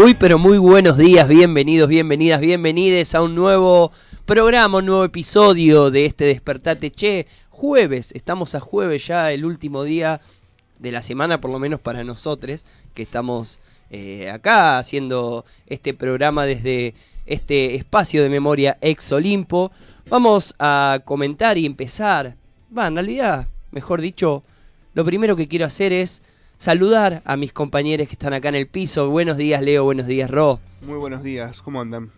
[0.00, 3.92] Muy pero muy buenos días, bienvenidos, bienvenidas, bienvenides a un nuevo
[4.24, 7.26] programa, un nuevo episodio de este Despertate Che.
[7.50, 10.22] Jueves, estamos a jueves ya, el último día
[10.78, 16.46] de la semana, por lo menos para nosotros, que estamos eh, acá haciendo este programa
[16.46, 16.94] desde
[17.26, 19.70] este espacio de memoria ex Olimpo.
[20.08, 22.36] Vamos a comentar y empezar,
[22.76, 24.44] va, en realidad, mejor dicho,
[24.94, 26.22] lo primero que quiero hacer es
[26.60, 29.08] saludar a mis compañeros que están acá en el piso.
[29.08, 29.82] Buenos días, Leo.
[29.82, 30.60] Buenos días, Ro.
[30.82, 32.12] Muy buenos días, ¿cómo andan?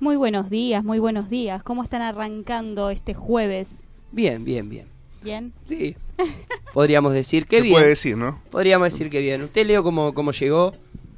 [0.00, 1.62] Muy buenos días, muy buenos días.
[1.62, 3.84] ¿Cómo están arrancando este jueves?
[4.10, 4.88] Bien, bien, bien.
[5.22, 5.52] ¿Bien?
[5.66, 5.96] Sí.
[6.74, 7.74] Podríamos decir que Se bien.
[7.74, 8.42] puede decir, ¿no?
[8.50, 9.42] Podríamos decir que bien.
[9.42, 10.74] ¿Usted, Leo, cómo, cómo llegó?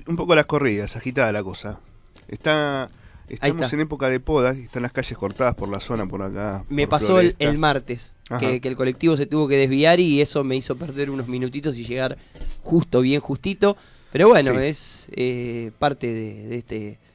[0.06, 1.80] Un poco las corridas, agitada la cosa.
[2.28, 2.91] Está,
[3.27, 3.74] estamos está.
[3.74, 6.64] en época de podas y están las calles cortadas por la zona, por acá.
[6.69, 8.12] Me por pasó el, martes.
[8.41, 11.77] Que, que el colectivo se tuvo que desviar y eso me hizo perder unos minutitos
[11.77, 12.16] y llegar
[12.62, 13.77] justo, bien justito.
[14.12, 14.64] Pero bueno, Sí.
[14.64, 16.74] es eh, parte de, de este,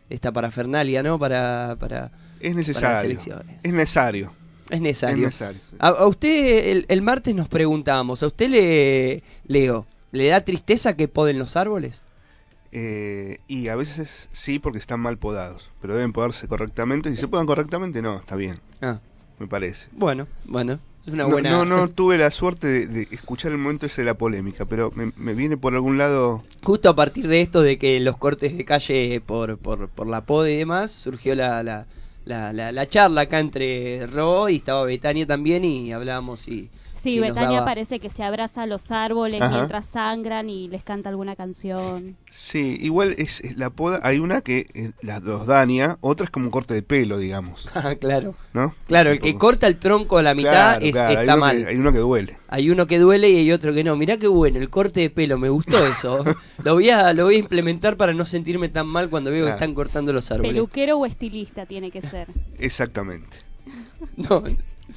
[0.09, 1.17] de esta parafernalia, ¿no?
[1.17, 3.01] Para, para, Es para las necesario.
[3.11, 3.59] elecciones.
[3.63, 4.33] Es necesario.
[4.69, 5.25] Es Es necesario.
[5.25, 5.61] necesario.
[5.79, 10.95] A, a usted, el, el martes nos preguntábamos, ¿a usted le, Leo, le da tristeza
[10.95, 12.03] que poden los árboles?
[12.73, 17.09] Eh, y a veces sí porque están mal podados, pero deben podarse correctamente.
[17.09, 18.99] Si se podan correctamente, no, está bien, Ah,
[19.39, 19.89] me parece.
[19.91, 23.85] bueno, bueno, es una No, no, no tuve la suerte de, de escuchar el momento
[23.85, 26.43] ese de la polémica, pero me, me viene por algún lado...
[26.63, 30.21] Justo a partir de esto de que los cortes de calle por, por, por la
[30.25, 31.85] PODE y demás, surgió la, la,
[32.25, 36.69] la, la- la charla acá entre Ro y estaba Betania también y hablábamos y...
[37.01, 39.55] Sí, Betania daba- parece que se abraza a los árboles Ajá.
[39.57, 42.15] mientras sangran y les canta alguna canción.
[42.29, 46.29] Sí, igual es, es la poda, hay una que eh, las dos Dania, otra es
[46.29, 48.35] como un corte de pelo, digamos, Ah, claro.
[48.53, 48.75] ¿no?
[48.87, 51.57] Claro, el que corta el tronco a la mitad Claro, es, claro, está uno mal.
[51.57, 52.37] que- hay uno que duele.
[52.49, 53.95] Hay uno que duele y hay otro que no.
[53.95, 56.23] Mirá qué bueno, el corte de pelo, me gustó eso.
[56.63, 59.51] lo, voy a, lo voy a implementar para no sentirme tan mal cuando veo que
[59.53, 60.51] están cortando los árboles.
[60.53, 62.27] Peluquero o estilista tiene que ser.
[62.59, 63.37] Exactamente.
[64.17, 64.43] No,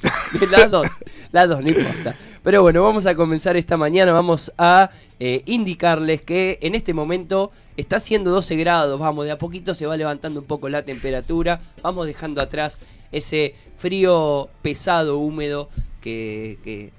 [0.51, 0.87] las dos,
[1.31, 2.15] las dos, no importa.
[2.43, 7.51] Pero bueno, vamos a comenzar esta mañana, vamos a eh, indicarles que en este momento
[7.75, 11.59] está haciendo 12 grados, vamos, de a poquito se va levantando un poco la temperatura,
[11.81, 15.69] vamos dejando atrás ese frío pesado, húmedo
[16.01, 16.91] que...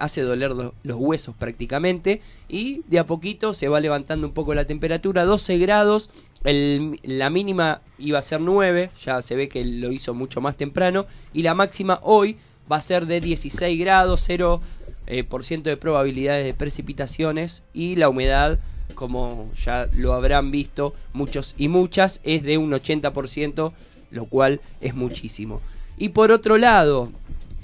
[0.00, 4.54] hace doler lo- los huesos prácticamente y de a poquito se va levantando un poco
[4.54, 6.08] la temperatura, 12 grados,
[6.52, 11.06] la mínima iba a ser 9, ya se ve que lo hizo mucho más temprano
[11.32, 12.36] y la máxima hoy
[12.70, 14.60] va a ser de 16 grados, 0%
[15.08, 18.58] eh, por ciento de probabilidades de precipitaciones y la humedad
[18.94, 23.72] como ya lo habrán visto muchos y muchas es de un 80%,
[24.10, 25.60] lo cual es muchísimo.
[25.96, 27.10] Y por otro lado,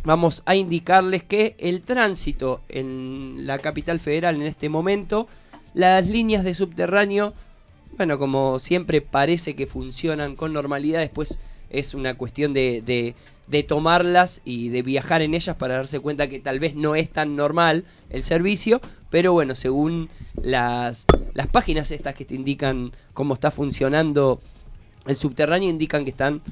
[0.04, 5.28] vamos a indicarles que el tránsito en la capital federal en este momento,
[5.74, 7.34] las líneas de subterráneo,
[7.96, 11.38] bueno, como siempre parece que funcionan con normalidad, después
[11.70, 13.14] es una cuestión de,
[13.68, 17.36] tomarlas y de viajar en ellas para darse cuenta que tal vez no es tan
[17.36, 18.80] normal el servicio,
[19.10, 20.08] pero bueno, según
[20.42, 24.40] las, las páginas estas que te indican cómo está funcionando
[25.06, 26.42] el subterráneo indican que están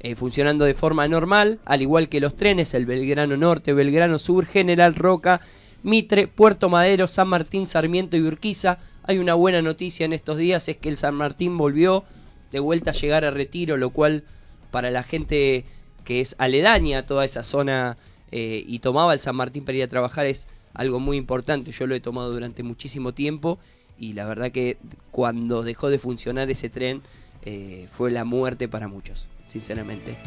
[0.00, 4.46] eh, funcionando de forma normal, al igual que los trenes, el Belgrano Norte, Belgrano Sur,
[4.46, 5.40] General Roca,
[5.82, 8.78] Mitre, Puerto Madero, San Martín, Sarmiento y Urquiza.
[9.08, 12.04] Hay una buena noticia en estos días, es que el San Martín volvió
[12.52, 14.22] de vuelta a llegar a retiro, lo cual
[14.70, 15.64] para la gente
[16.04, 17.96] que es aledaña a toda esa zona
[18.32, 21.72] eh, y tomaba el San Martín para ir a trabajar es algo muy importante.
[21.72, 23.58] Yo lo he tomado durante muchísimo tiempo
[23.96, 24.76] y la verdad que
[25.10, 27.00] cuando dejó de funcionar ese tren
[27.46, 30.18] eh, fue la muerte para muchos, sinceramente.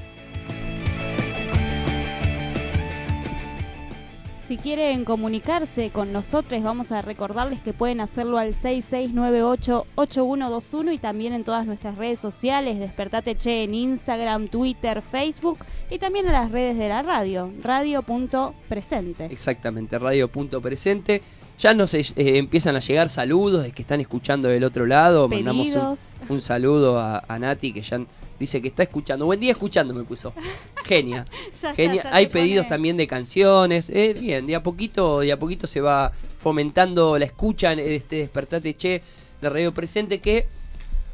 [4.51, 11.31] Si quieren comunicarse con nosotros, vamos a recordarles que pueden hacerlo al 6698-8121 y también
[11.31, 15.59] en todas nuestras redes sociales, Despertate Che en Instagram, Twitter, Facebook
[15.89, 19.27] y también en las redes de la radio, radio.presente.
[19.27, 21.21] Exactamente, Radio Punto Presente.
[21.57, 25.29] Ya nos eh, empiezan a llegar saludos de que están escuchando del otro lado.
[25.29, 26.09] Mandamos Pedidos.
[26.27, 28.01] un, un saludo a, a Nati que ya
[28.41, 29.25] dice que está escuchando.
[29.25, 30.33] Buen día escuchando me puso.
[30.83, 31.25] Genia.
[31.31, 32.03] Ya está, Genia.
[32.03, 33.89] ya Hay pedidos también de canciones.
[33.89, 38.17] Eh, bien, de a poquito, de a poquito se va fomentando la escucha de este
[38.17, 39.01] Despertate Che
[39.41, 40.47] de Radio Presente que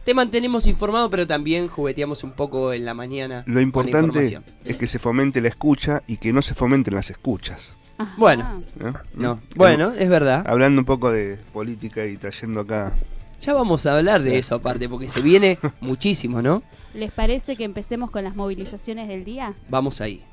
[0.05, 3.43] te mantenemos informado, pero también jugueteamos un poco en la mañana.
[3.45, 4.43] Lo con importante información.
[4.63, 7.75] es que se fomente la escucha y que no se fomenten las escuchas.
[7.97, 8.13] Ajá.
[8.17, 8.63] Bueno.
[8.77, 8.93] ¿no?
[9.13, 10.45] No, bueno, es verdad.
[10.47, 12.95] Hablando un poco de política y trayendo acá.
[13.41, 16.63] Ya vamos a hablar de eso aparte, porque se viene muchísimo, ¿no?
[16.93, 19.53] ¿Les parece que empecemos con las movilizaciones del día?
[19.69, 20.23] Vamos ahí.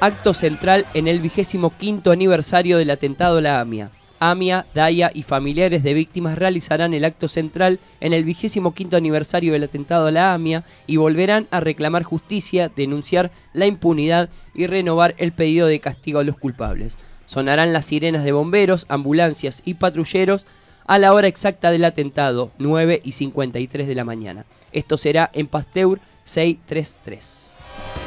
[0.00, 3.90] Acto central en el vigésimo quinto aniversario del atentado a la AMIA.
[4.18, 9.52] AMIA, DAIA y familiares de víctimas realizarán el acto central en el vigésimo quinto aniversario
[9.52, 15.14] del atentado a la AMIA y volverán a reclamar justicia, denunciar la impunidad y renovar
[15.18, 16.96] el pedido de castigo a los culpables.
[17.26, 20.46] Sonarán las sirenas de bomberos, ambulancias y patrulleros
[20.86, 24.46] a la hora exacta del atentado, 9 y 53 de la mañana.
[24.72, 28.05] Esto será en Pasteur 633.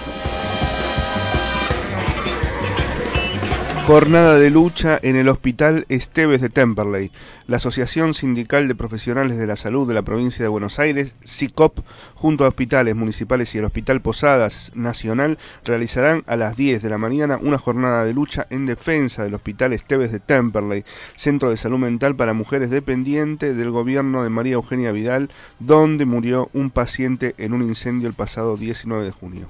[3.89, 7.11] Jornada de lucha en el Hospital Esteves de Temperley.
[7.47, 11.79] La Asociación Sindical de Profesionales de la Salud de la Provincia de Buenos Aires, SICOP,
[12.13, 16.99] junto a hospitales municipales y el Hospital Posadas Nacional, realizarán a las 10 de la
[16.99, 21.79] mañana una jornada de lucha en defensa del Hospital Esteves de Temperley, centro de salud
[21.79, 27.53] mental para mujeres dependiente del gobierno de María Eugenia Vidal, donde murió un paciente en
[27.53, 29.47] un incendio el pasado 19 de junio.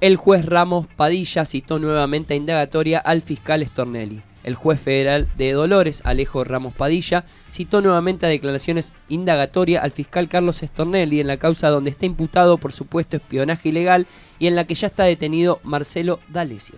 [0.00, 4.22] El juez Ramos Padilla citó nuevamente a indagatoria al fiscal Stornelli.
[4.44, 10.30] El juez federal de Dolores, Alejo Ramos Padilla, citó nuevamente a declaraciones indagatoria al fiscal
[10.30, 14.06] Carlos Stornelli en la causa donde está imputado por supuesto espionaje ilegal
[14.38, 16.76] y en la que ya está detenido Marcelo D'Alessio.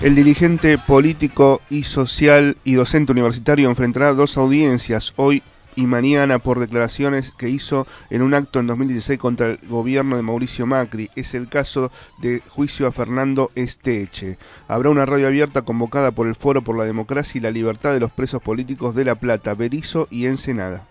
[0.00, 5.44] El dirigente político y social y docente universitario enfrentará dos audiencias hoy
[5.80, 10.22] y mañana por declaraciones que hizo en un acto en 2016 contra el gobierno de
[10.22, 11.08] Mauricio Macri.
[11.16, 14.36] Es el caso de juicio a Fernando Esteche.
[14.68, 18.00] Habrá una radio abierta convocada por el Foro por la Democracia y la Libertad de
[18.00, 20.86] los Presos Políticos de La Plata, Berizo y Ensenada.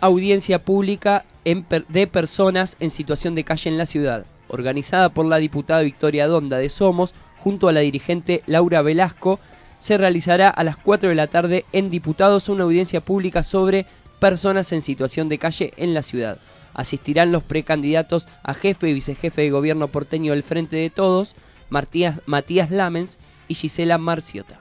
[0.00, 5.82] Audiencia pública de personas en situación de calle en la ciudad, organizada por la diputada
[5.82, 9.38] Victoria Donda de Somos, junto a la dirigente Laura Velasco,
[9.78, 13.86] se realizará a las 4 de la tarde en Diputados una audiencia pública sobre
[14.18, 16.38] personas en situación de calle en la ciudad.
[16.74, 21.34] Asistirán los precandidatos a jefe y vicejefe de gobierno porteño del Frente de Todos,
[21.70, 24.60] Matías Lamens y Gisela Marciota.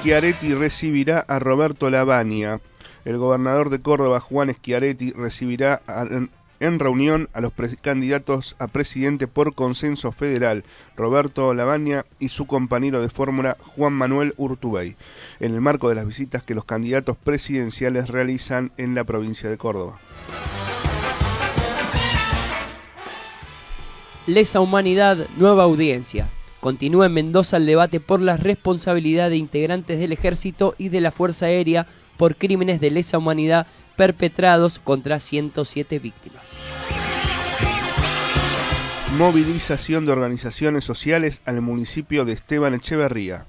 [0.00, 2.60] Schiaretti recibirá a Roberto Lavagna.
[3.04, 6.06] El gobernador de Córdoba, Juan Schiaretti, recibirá a-
[6.60, 10.64] en, reunión a los precandidatos a presidente por consenso federal,
[10.96, 14.96] Roberto Lavagna y su compañero de fórmula, Juan Manuel Urtubey,
[15.40, 19.58] en el marco de las visitas que los candidatos presidenciales realizan en la provincia de
[19.58, 19.98] Córdoba.
[24.26, 26.28] Lesa Humanidad, nueva audiencia.
[26.60, 31.12] Continúa en Mendoza el debate por la responsabilidad de integrantes del ejército y de la
[31.12, 31.86] Fuerza Aérea
[32.16, 36.52] por crímenes de lesa humanidad perpetrados contra 107 víctimas.
[39.16, 43.46] Movilización de organizaciones sociales al municipio de Esteban Echeverría.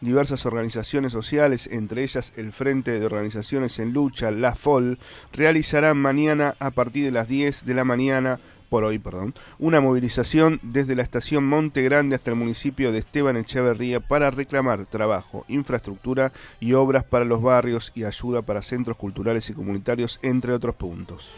[0.00, 4.98] Diversas organizaciones sociales, entre ellas el Frente de Organizaciones en Lucha, la FOL,
[5.32, 8.40] realizarán mañana a partir de las 10 de la mañana,
[8.74, 13.36] por hoy, perdón, una movilización desde la estación Monte Grande hasta el municipio de Esteban
[13.36, 19.48] Echeverría para reclamar trabajo, infraestructura y obras para los barrios y ayuda para centros culturales
[19.48, 21.30] y comunitarios, entre otros puntos.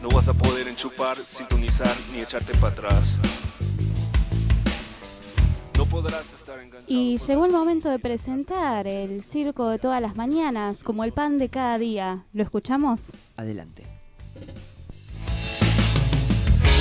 [0.00, 3.02] No vas a poder enchupar, sintonizar ni echarte para atrás.
[5.76, 6.41] No podrás.
[6.86, 11.38] Y llegó el momento de presentar el circo de todas las mañanas, como el pan
[11.38, 12.24] de cada día.
[12.32, 13.16] ¿Lo escuchamos?
[13.36, 13.84] Adelante.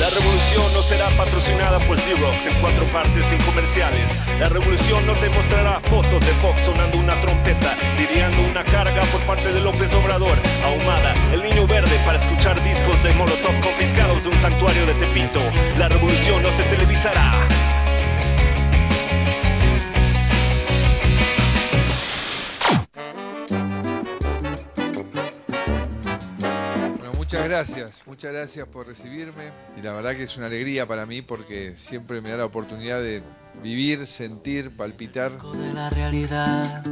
[0.01, 4.09] La revolución no será patrocinada por Xerox en cuatro partes sin comerciales.
[4.39, 9.21] La revolución no te mostrará fotos de Fox sonando una trompeta, lidiando una carga por
[9.27, 14.29] parte de López Obrador, ahumada, el niño verde para escuchar discos de Molotov confiscados de
[14.29, 15.39] un santuario de Tepito.
[15.77, 17.47] La revolución no se televisará.
[27.31, 31.21] Muchas gracias, muchas gracias por recibirme y la verdad que es una alegría para mí
[31.21, 33.23] porque siempre me da la oportunidad de
[33.63, 35.31] vivir, sentir, palpitar.
[35.41, 36.83] de la realidad.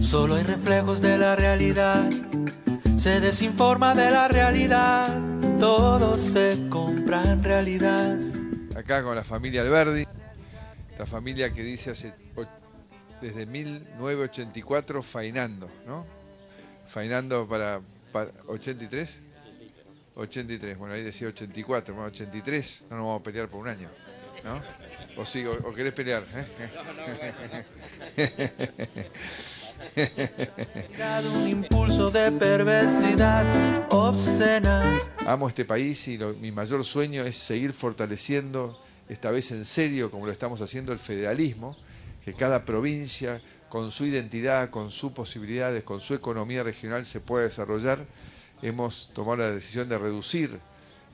[0.00, 2.08] Solo hay reflejos de la realidad.
[2.96, 5.06] Se desinforma de la realidad.
[5.60, 8.18] todo se compra en realidad.
[8.76, 10.04] Acá con la familia Alberdi,
[10.90, 12.12] esta familia que dice hace
[13.20, 16.04] desde 1984 fainando, ¿no?
[16.88, 17.80] Fainando para,
[18.12, 19.25] para 83.
[20.16, 23.88] 83, bueno, ahí decía 84, bueno, 83, no nos vamos a pelear por un año,
[24.44, 24.62] ¿no?
[25.16, 26.46] O sí, o, o querés pelear, ¿eh?
[31.34, 33.44] Un impulso de perversidad
[33.90, 34.98] obscena.
[35.26, 40.10] Amo este país y lo- mi mayor sueño es seguir fortaleciendo, esta vez en serio,
[40.10, 41.76] como lo estamos haciendo, el federalismo,
[42.24, 47.44] que cada provincia, con su identidad, con sus posibilidades, con su economía regional, se pueda
[47.44, 48.04] desarrollar.
[48.62, 50.58] Hemos tomado la decisión de reducir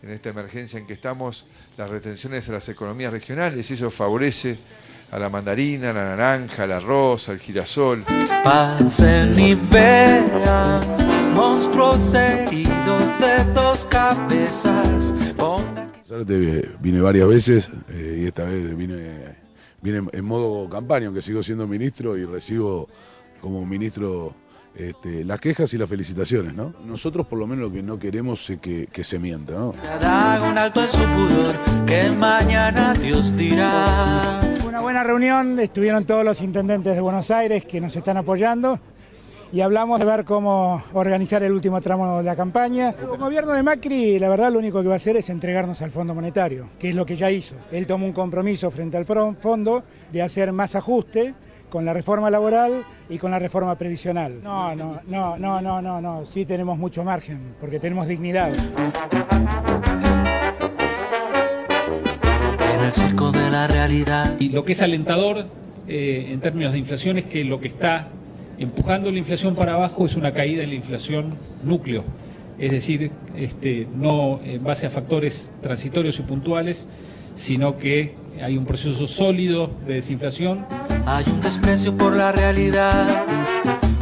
[0.03, 1.47] en esta emergencia en que estamos
[1.77, 4.59] las retenciones a las economías regionales eso favorece
[5.11, 8.05] a la mandarina, a la naranja, al arroz, al girasol.
[8.43, 10.81] Pasen y vean
[11.35, 15.15] monstruos heridos de dos cabezas.
[16.81, 19.37] Vine varias veces eh, y esta vez vine,
[19.81, 22.89] vine en modo campaña, aunque sigo siendo ministro y recibo
[23.41, 24.35] como ministro
[24.75, 26.55] este, las quejas y las felicitaciones.
[26.55, 26.75] ¿no?
[26.85, 29.53] Nosotros por lo menos lo que no queremos es que, que se mienta.
[29.53, 29.71] ¿no?
[29.71, 31.55] un alto en su pudor,
[31.87, 34.41] que mañana Dios dirá.
[34.67, 38.79] Una buena reunión, estuvieron todos los intendentes de Buenos Aires que nos están apoyando
[39.53, 42.95] y hablamos de ver cómo organizar el último tramo de la campaña.
[42.99, 45.91] El gobierno de Macri, la verdad, lo único que va a hacer es entregarnos al
[45.91, 47.55] Fondo Monetario, que es lo que ya hizo.
[47.71, 51.35] Él tomó un compromiso frente al fondo de hacer más ajuste
[51.73, 54.43] con la reforma laboral y con la reforma previsional.
[54.43, 58.53] No, no, no, no, no, no, no, sí tenemos mucho margen, porque tenemos dignidad.
[62.75, 64.39] En el circo de la realidad.
[64.39, 65.47] Y lo que es alentador
[65.89, 68.09] eh, en términos de inflación es que lo que está
[68.59, 72.05] empujando la inflación para abajo es una caída en la inflación núcleo,
[72.59, 76.87] es decir, este, no en base a factores transitorios y puntuales,
[77.35, 80.67] sino que hay un proceso sólido de desinflación.
[81.07, 83.25] Hay un desprecio por la realidad,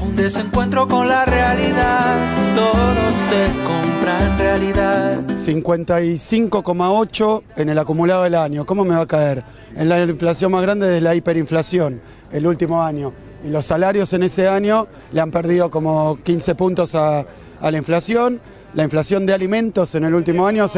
[0.02, 2.16] un desencuentro con la realidad.
[2.54, 5.26] Todo se compra en realidad.
[5.28, 8.66] 55,8 en el acumulado del año.
[8.66, 9.44] ¿Cómo me va a caer?
[9.76, 12.00] En la inflación más grande de la hiperinflación,
[12.32, 13.12] el último año.
[13.44, 17.24] Y los salarios en ese año le han perdido como 15 puntos a,
[17.60, 18.40] a la inflación.
[18.74, 20.68] La inflación de alimentos en el último año,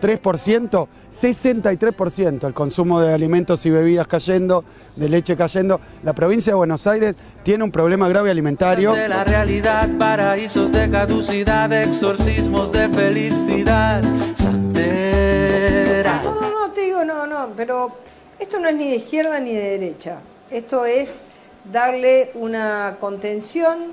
[0.00, 0.88] 63%.
[1.10, 2.46] 63%.
[2.46, 4.64] El consumo de alimentos y bebidas cayendo,
[4.96, 5.80] de leche cayendo.
[6.02, 8.92] La provincia de Buenos Aires tiene un problema grave alimentario.
[8.92, 14.02] De la realidad, paraísos de caducidad, exorcismos de felicidad.
[14.34, 16.22] Santera.
[16.22, 17.92] No, no, no, te digo, no, no, pero
[18.38, 20.18] esto no es ni de izquierda ni de derecha.
[20.50, 21.22] Esto es
[21.70, 23.92] darle una contención,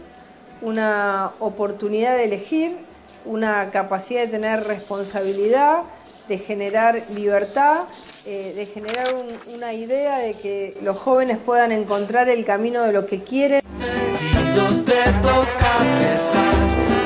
[0.61, 2.77] una oportunidad de elegir,
[3.25, 5.83] una capacidad de tener responsabilidad,
[6.27, 7.83] de generar libertad,
[8.25, 12.91] eh, de generar un- una idea de que los jóvenes puedan encontrar el camino de
[12.93, 13.61] lo que quieren.
[14.55, 16.55] Dos de dos cabezas.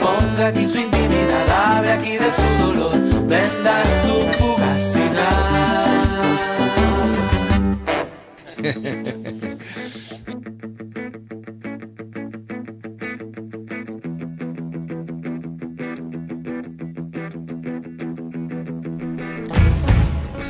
[0.02, 2.94] Ponga aquí su intimidad, hable aquí de su dolor,
[3.28, 5.88] venda su fugacidad.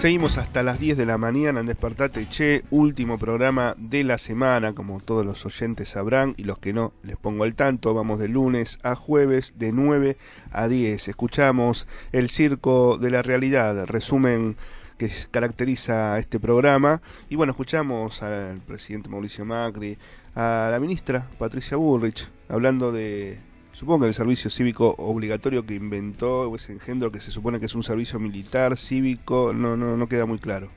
[0.02, 4.74] Seguimos hasta las 10 de la mañana en Despertate Che, último programa de la semana,
[4.74, 8.28] como todos los oyentes sabrán, y los que no, les pongo al tanto, vamos de
[8.28, 10.18] lunes a jueves de 9
[10.52, 11.08] a 10.
[11.08, 14.56] Escuchamos El Circo de la Realidad, resumen
[14.98, 20.00] que caracteriza este programa, y bueno, escuchamos al presidente Mauricio Macri,
[20.34, 23.38] a la ministra Patricia Bullrich, hablando de
[23.74, 27.76] Supongo que el servicio cívico obligatorio que inventó ese engendro que se supone que es
[27.76, 30.70] un servicio militar, cívico, no, no, no queda muy claro.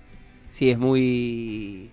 [0.51, 1.91] Sí, es muy...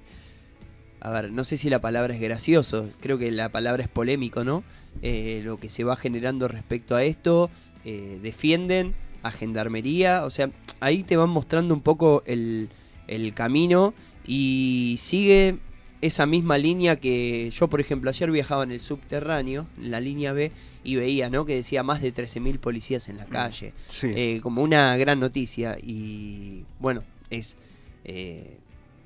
[0.99, 4.43] A ver, no sé si la palabra es gracioso, creo que la palabra es polémico,
[4.43, 4.63] ¿no?
[5.01, 7.49] Eh, lo que se va generando respecto a esto,
[7.83, 8.93] eh, defienden
[9.23, 12.69] a Gendarmería, o sea, ahí te van mostrando un poco el,
[13.07, 13.95] el camino
[14.27, 15.57] y sigue
[16.01, 20.33] esa misma línea que yo, por ejemplo, ayer viajaba en el subterráneo, en la línea
[20.33, 20.51] B,
[20.83, 21.45] y veía, ¿no?
[21.45, 23.73] Que decía más de 13.000 policías en la calle.
[23.89, 24.07] Sí.
[24.15, 25.77] Eh, como una gran noticia.
[25.81, 27.55] Y bueno, es.
[28.03, 28.57] eh,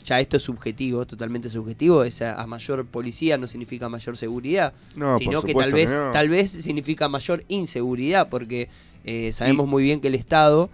[0.05, 2.03] ya esto es subjetivo, totalmente subjetivo.
[2.03, 6.12] Es a, a mayor policía no significa mayor seguridad, No, sino que tal vez, no.
[6.12, 8.70] tal vez significa mayor inseguridad, porque
[9.03, 10.70] eh, sabemos muy bien que el Estado,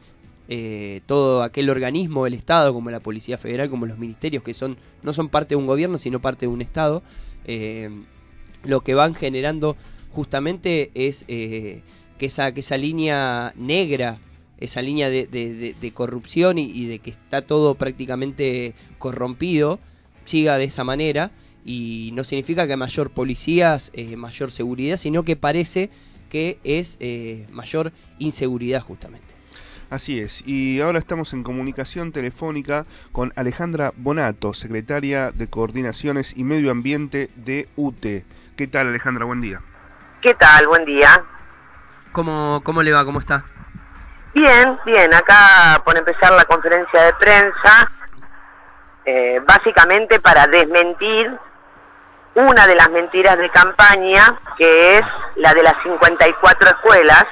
[0.49, 4.75] eh, todo aquel organismo del Estado, como la Policía Federal, como los ministerios, que son
[5.01, 7.01] no son parte de un gobierno, sino parte de un Estado,
[7.45, 7.89] eh,
[8.65, 9.77] lo que van generando
[10.11, 11.81] justamente es eh,
[12.17, 14.19] que esa que esa línea negra
[14.61, 19.79] esa línea de, corrupción y, y de que está todo prácticamente corrompido,
[20.23, 21.31] siga de esa manera.
[21.65, 25.89] Y no significa que mayor policías, eh, mayor seguridad, sino que parece
[26.29, 29.27] que es eh, mayor inseguridad justamente.
[29.89, 36.45] Así es, y ahora estamos en comunicación telefónica con Alejandra Bonato, secretaria de Coordinaciones y
[36.45, 38.23] Medio Ambiente de UTE.
[38.55, 39.25] ¿Qué tal Alejandra?
[39.25, 39.61] Buen día.
[40.21, 40.67] ¿Qué tal?
[40.67, 41.09] Buen día.
[42.11, 43.03] ¿Cómo, cómo le va?
[43.03, 43.43] ¿Cómo está?
[44.35, 45.11] Bien, bien.
[45.15, 47.91] Acá por empezar la conferencia de prensa,
[49.03, 51.35] eh, básicamente para desmentir
[52.35, 55.03] una de las mentiras de campaña, que es
[55.37, 57.25] la de las 54 escuelas,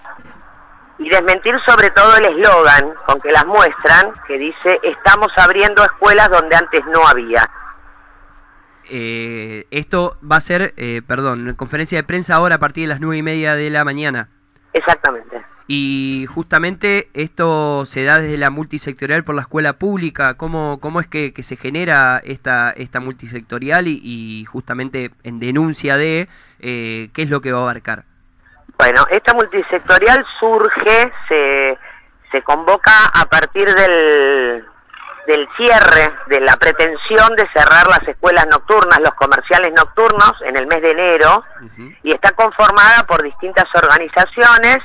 [0.98, 6.32] y desmentir sobre todo el eslogan con que las muestran, que dice, estamos abriendo escuelas
[6.32, 7.48] donde antes no había.
[8.90, 13.00] Eh, esto va a ser, eh, perdón, conferencia de prensa ahora a partir de las
[13.00, 14.30] nueve y media de la mañana.
[14.74, 15.42] Exactamente.
[15.68, 20.34] Y justamente esto se da desde la multisectorial por la escuela pública.
[20.34, 25.96] ¿Cómo, cómo es que, que se genera esta, esta multisectorial y, y justamente en denuncia
[25.96, 26.28] de
[26.60, 28.06] eh, qué es lo que va a abarcar?
[28.80, 31.78] Bueno, esta multisectorial surge, se,
[32.32, 34.66] se convoca a partir del,
[35.30, 40.66] del cierre, de la pretensión de cerrar las escuelas nocturnas, los comerciales nocturnos en el
[40.66, 41.44] mes de enero,
[42.02, 44.80] y está conformada por distintas organizaciones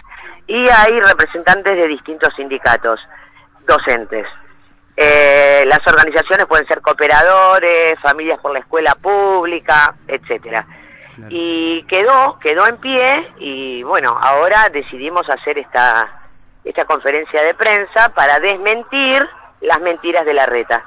[0.46, 3.00] y hay representantes de distintos sindicatos
[3.66, 4.26] docentes.
[4.98, 10.66] Eh, las organizaciones pueden ser cooperadores, familias por la escuela pública, etcétera.
[11.30, 16.28] Y quedó, quedó en pie y bueno, ahora decidimos hacer esta,
[16.64, 19.26] esta conferencia de prensa para desmentir
[19.64, 20.84] las mentiras de la reta.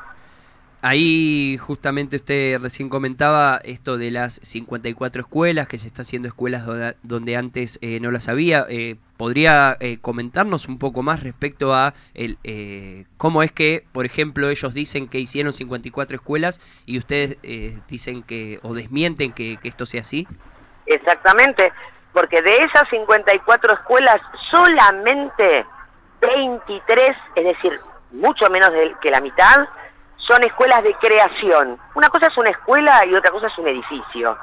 [0.82, 6.66] Ahí justamente usted recién comentaba esto de las 54 escuelas, que se está haciendo escuelas
[7.02, 8.66] donde, antes eh, no las había.
[8.70, 14.06] Eh, ¿Podría eh, comentarnos un poco más respecto a el, eh, cómo es que, por
[14.06, 19.58] ejemplo, ellos dicen que hicieron 54 escuelas y ustedes eh, dicen que o desmienten que,
[19.58, 20.28] que esto sea así?
[20.86, 21.74] Exactamente,
[22.14, 25.66] porque de esas 54 escuelas solamente
[26.22, 27.80] 23, es decir,
[28.12, 29.68] mucho menos de- que la mitad,
[30.18, 31.80] son escuelas de creación.
[31.94, 34.38] Una cosa es una escuela y otra cosa es un edificio.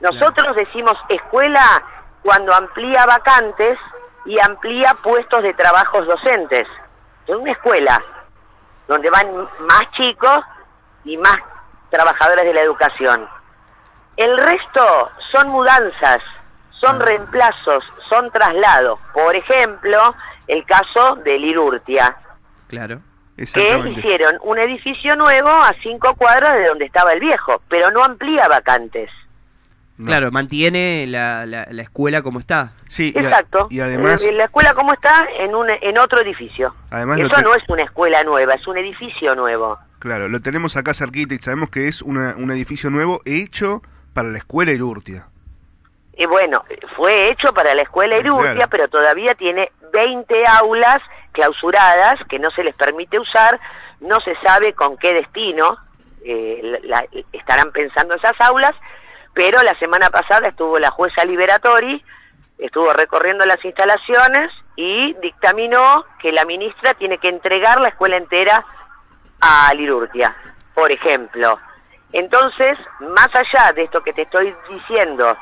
[0.00, 1.82] Nosotros decimos escuela
[2.22, 3.78] cuando amplía vacantes
[4.24, 6.68] y amplía puestos de trabajos docentes.
[7.26, 8.00] Es una escuela
[8.86, 10.40] donde van más chicos
[11.04, 11.36] y más
[11.90, 13.28] trabajadores de la educación.
[14.16, 16.22] El resto son mudanzas,
[16.70, 19.00] son reemplazos, son traslados.
[19.12, 20.14] Por ejemplo,
[20.46, 22.16] el caso de Lirurtia,
[22.68, 23.00] Claro.
[23.36, 28.02] que hicieron un edificio nuevo a cinco cuadras de donde estaba el viejo, pero no
[28.04, 29.10] amplía vacantes.
[30.04, 32.72] Claro, mantiene la, la, la escuela como está.
[32.88, 33.66] Sí, Exacto.
[33.70, 36.72] y además- Eh, la escuela como está en un en otro edificio.
[36.90, 39.76] Además Eso te- no es una escuela nueva, es un edificio nuevo.
[39.98, 43.82] Claro, lo tenemos acá cerquita y sabemos que es una- un edificio nuevo hecho
[44.14, 45.26] para la escuela Irurtia.
[46.16, 46.64] Y bueno,
[46.96, 48.70] fue hecho para la escuela Irurtia, claro.
[48.70, 50.98] pero todavía tiene 20 aulas
[51.38, 53.60] clausuradas que no se les permite usar,
[54.00, 55.76] no se sabe con qué destino
[56.24, 58.72] eh, la- estarán pensando esas aulas,
[59.34, 62.04] pero la semana pasada estuvo la jueza Liberatori,
[62.58, 68.64] estuvo recorriendo las instalaciones y dictaminó que la ministra tiene que entregar la escuela entera
[69.40, 70.34] a Lirurtia,
[70.74, 71.56] por ejemplo.
[72.12, 75.36] Entonces, más allá de esto que te estoy diciendo,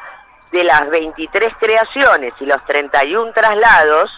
[0.52, 4.10] de las 23 creaciones y los 31 traslados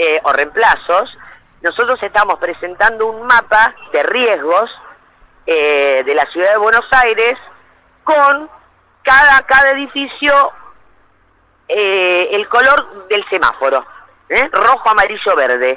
[0.00, 1.18] eh, o reemplazos,
[1.60, 4.70] nosotros estamos presentando un mapa de riesgos
[5.44, 7.36] eh, de la ciudad de Buenos Aires
[8.04, 8.48] con
[9.02, 10.52] cada, cada edificio
[11.66, 13.84] eh, el color del semáforo,
[14.52, 15.76] rojo, amarillo, verde.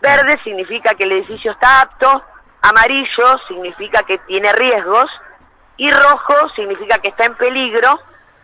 [0.00, 2.24] Verde significa que el edificio está apto,
[2.62, 5.08] amarillo significa que tiene riesgos
[5.76, 8.00] y rojo significa que está en peligro,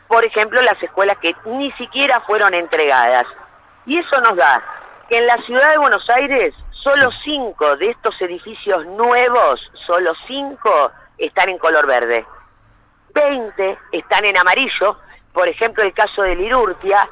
[0.07, 3.27] por ejemplo, las escuelas que ni siquiera fueron entregadas.
[3.87, 4.63] Y eso nos da
[5.09, 10.91] que en la ciudad de Buenos Aires solo cinco de estos edificios nuevos, solo cinco
[11.19, 12.25] están en color verde.
[13.15, 14.99] 20 están en amarillo,
[15.33, 17.09] por ejemplo el caso de Lirurtia,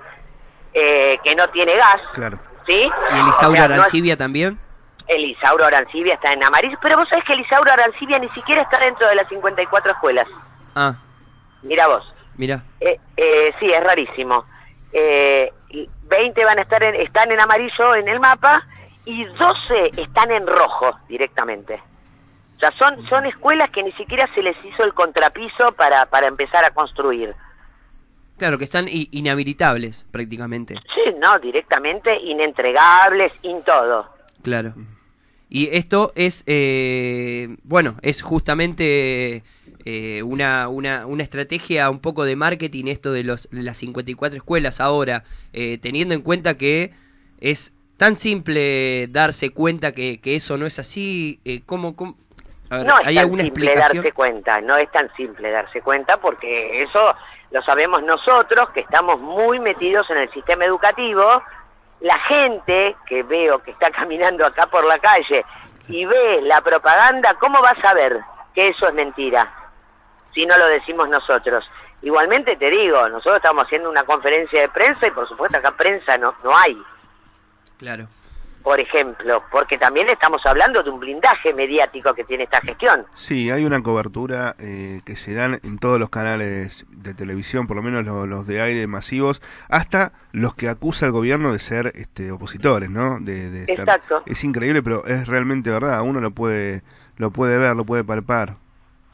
[0.73, 2.39] eh, que no tiene gas, Claro.
[2.67, 2.73] ¿sí?
[3.13, 4.59] ¿Y el Isaura O sea, no es- Arancibia también?
[5.07, 8.63] el Isauro Arancibia está en amarillo, pero vos sabés que el Isauro Arancibia ni siquiera
[8.63, 10.27] está dentro de las 54 escuelas.
[10.75, 10.95] Ah,
[11.63, 12.15] Mira vos.
[12.37, 12.63] mira.
[12.81, 14.45] Eh, eh, sí, es rarísimo.
[14.97, 18.65] Eh, y 20 van a estar en, están en amarillo en el mapa
[19.05, 21.83] y 12 están en rojo directamente.
[22.57, 26.29] O sea, son, son escuelas que ni siquiera se les hizo el contrapiso para, para
[26.29, 27.35] empezar a construir.
[28.39, 30.77] Claro, que están inhabilitables prácticamente.
[30.95, 34.09] Sí, no, directamente inentregables, in todo.
[34.43, 34.75] Claro.
[35.55, 39.45] Y esto es, eh, bueno, es justamente
[39.85, 44.81] eh, una, una, una estrategia un poco de marketing, esto de los, las 54 escuelas
[44.81, 46.91] ahora, eh, teniendo en cuenta que
[47.39, 52.17] es tan simple darse cuenta que, que eso no es así, eh, ¿cómo, cómo-
[52.69, 54.03] a ver, no es ¿hay tan alguna simple explicación?
[54.03, 57.15] darse cuenta, no es tan simple darse cuenta porque eso
[57.53, 61.25] lo sabemos nosotros que estamos muy metidos en el sistema educativo.
[62.05, 65.45] La gente que veo que está caminando acá por la calle
[65.89, 68.21] y ve la propaganda, ¿cómo va a saber
[68.55, 69.51] que eso es mentira
[70.35, 71.69] si no lo decimos nosotros?
[72.03, 76.19] Igualmente te digo, nosotros estamos haciendo una conferencia de prensa y por supuesto acá prensa
[76.19, 76.77] no, no hay
[77.79, 78.07] Claro.
[78.65, 83.05] Por ejemplo, porque también estamos hablando de un blindaje mediático que tiene esta gestión.
[83.13, 87.77] Sí, hay una cobertura eh, que se dan en todos los canales de televisión, por
[87.77, 91.93] lo menos lo- los, de aire masivos, hasta los que acusa el gobierno de ser
[91.95, 93.21] este, opositores, ¿no?
[93.21, 94.23] De, de estar- Exacto.
[94.25, 96.01] Es increíble, pero es realmente verdad.
[96.01, 96.83] Uno lo puede,
[97.19, 98.57] lo puede ver, lo puede palpar.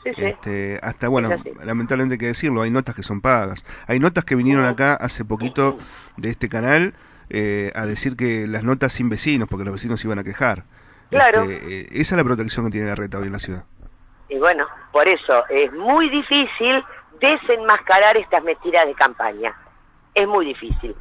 [0.04, 0.24] Sí, sí.
[0.24, 1.28] Este, hasta bueno,
[1.62, 3.64] lamentablemente hay que decirlo, hay notas que son pagas.
[3.88, 5.76] Hay notas que vinieron acá hace poquito
[6.16, 6.94] de este canal
[7.30, 10.64] eh, a decir que las notas sin vecinos, porque los vecinos se iban a quejar.
[11.10, 11.44] Claro.
[11.44, 13.64] Este, eh, esa es la protección que tiene la red hoy en la ciudad.
[14.28, 16.84] Y bueno, por eso es muy difícil
[17.20, 19.54] desenmascarar estas mentiras de campaña.
[20.14, 20.94] Es muy difícil.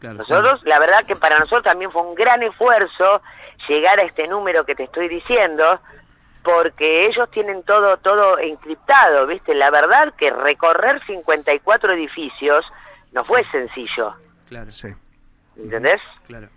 [0.00, 3.22] Nosotros, la verdad que para nosotros también fue un gran esfuerzo
[3.68, 5.80] llegar a este número que te estoy diciendo,
[6.42, 9.54] porque ellos tienen todo todo encriptado, ¿viste?
[9.54, 12.64] La verdad que recorrer 54 edificios
[13.12, 14.14] no fue sencillo,
[14.48, 14.70] Claro.
[14.70, 14.88] Sí.
[15.56, 16.00] ¿Entendés?
[16.26, 16.48] Claro.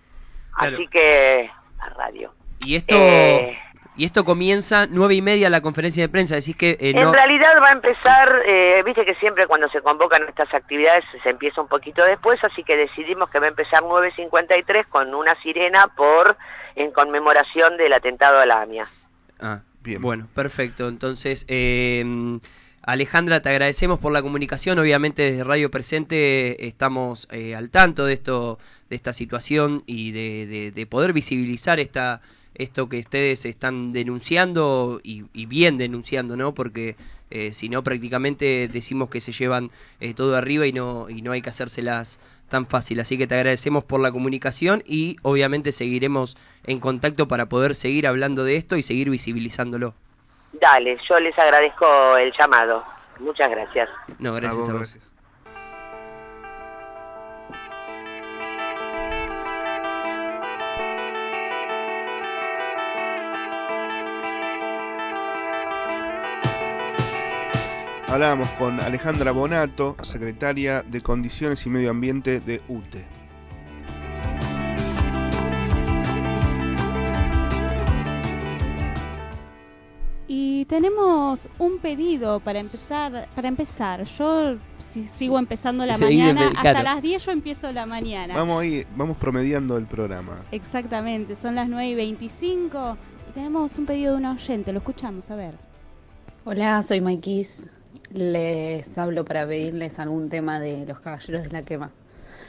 [0.53, 2.33] Así que a radio.
[2.59, 3.57] Y esto, Eh,
[3.97, 7.01] y esto comienza nueve y media la conferencia de prensa, decís que eh, no...
[7.01, 11.29] En realidad va a empezar, eh, viste que siempre cuando se convocan estas actividades se
[11.29, 15.87] empieza un poquito después, así que decidimos que va a empezar 9.53 con una sirena
[15.95, 16.35] por
[16.75, 18.87] en conmemoración del atentado a la AMIA.
[19.39, 20.01] Ah, bien.
[20.01, 20.89] Bueno, perfecto.
[20.89, 22.03] Entonces, eh,
[22.87, 24.77] Alejandra, te agradecemos por la comunicación.
[24.77, 28.59] Obviamente desde Radio Presente estamos eh, al tanto de esto,
[28.91, 32.21] de esta situación y de, de- de poder visibilizar esta
[32.53, 36.53] esto que ustedes están denunciando y, y bien denunciando, ¿no?
[36.53, 36.95] Porque
[37.29, 41.31] eh, si no prácticamente decimos que se llevan eh, todo arriba y no y no
[41.33, 42.17] hay que hacérselas
[42.49, 42.99] tan fácil.
[43.01, 48.05] Así que te agradecemos por la comunicación y obviamente seguiremos en contacto para poder seguir
[48.07, 49.95] hablando de esto y seguir visibilizándolo.
[50.59, 52.83] Dale, yo les agradezco el llamado.
[53.19, 53.89] Muchas gracias.
[54.19, 54.79] No, gracias vos, a vos.
[54.81, 55.11] gracias.
[68.07, 73.24] Hablábamos con Alejandra Bonato, secretaria de Condiciones y Medio Ambiente de UTE.
[80.65, 83.27] Y tenemos un pedido para empezar.
[83.35, 86.69] Para empezar, yo si sigo empezando la Seguí, mañana, claro.
[86.69, 88.33] hasta las 10 yo empiezo la mañana.
[88.33, 90.43] Vamos ahí, vamos promediando el programa.
[90.51, 92.97] Exactamente, son las 9 y 25
[93.29, 95.53] y tenemos un pedido de una oyente, lo escuchamos, a ver.
[96.45, 97.69] Hola, soy Maikis.
[98.09, 101.91] Les hablo para pedirles algún tema de los caballeros de la quema.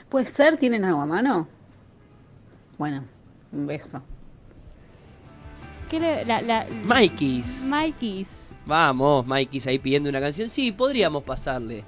[0.08, 0.56] ¿Puede ser?
[0.56, 1.48] ¿Tienen algo a mano?
[2.78, 3.04] Bueno,
[3.52, 4.00] un beso.
[5.88, 7.62] ¿Qué le- la, la, Maikis.
[7.62, 8.56] Maikis.
[8.66, 10.50] Vamos, Maikis ahí pidiendo una canción.
[10.50, 11.84] Sí, podríamos pasarle.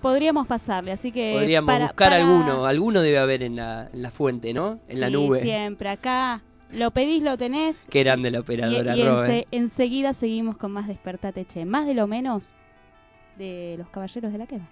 [0.00, 1.32] Podríamos pasarle, así que.
[1.34, 2.66] Podríamos para- buscar para- alguno.
[2.66, 4.78] Alguno debe haber en la, en la fuente, ¿no?
[4.88, 5.40] En la Sí, nube.
[5.42, 6.42] siempre, acá.
[6.72, 7.84] Lo pedís, lo tenés.
[7.90, 9.46] Qué grande la Y, operadora, y Ro, ense- ¿eh?
[9.50, 11.64] enseguida seguimos con más Despertate Che.
[11.64, 12.56] Más de lo menos
[13.38, 14.68] de los caballeros de la quema.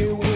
[0.00, 0.29] You.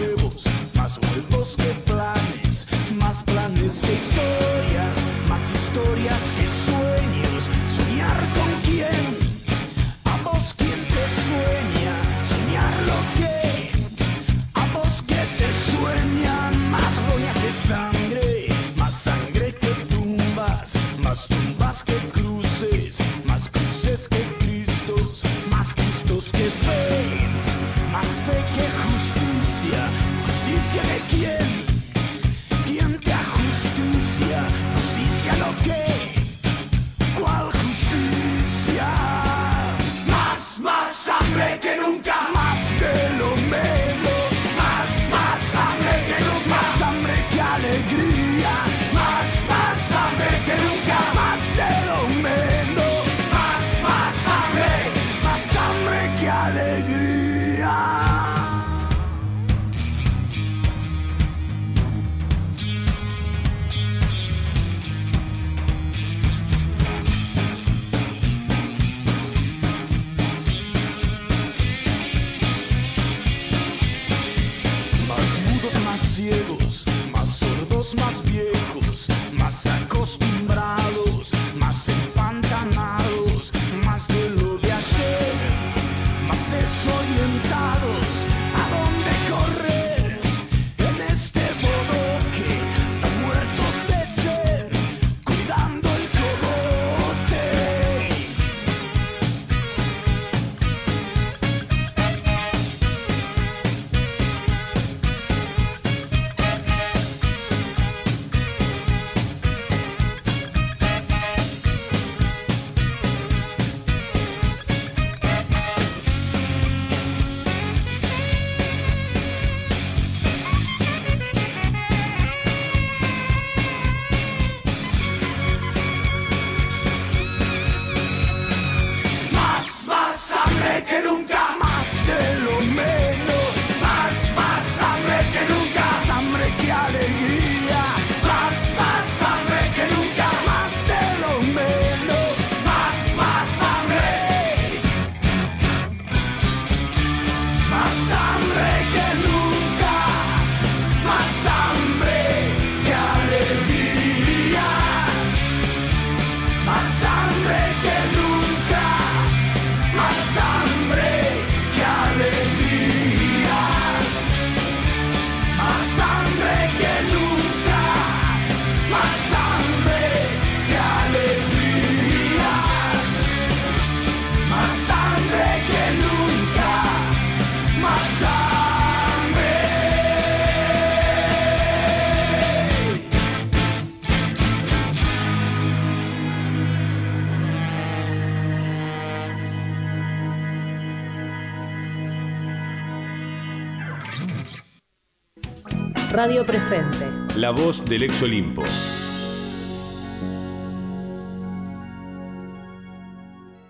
[196.25, 197.05] Radio Presente.
[197.37, 198.63] La voz del ex Olimpo.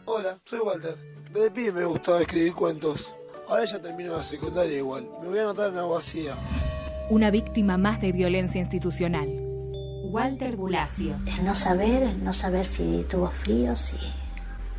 [0.05, 0.95] Hola, soy Walter.
[1.33, 3.13] Desde pibe me gustaba escribir cuentos.
[3.49, 5.05] Ahora ya termino la secundaria igual.
[5.21, 6.35] Me voy a anotar en abogacía.
[7.09, 9.27] Una víctima más de violencia institucional.
[10.05, 11.13] Walter Bulacio.
[11.25, 13.97] El no saber, el no saber si tuvo frío, si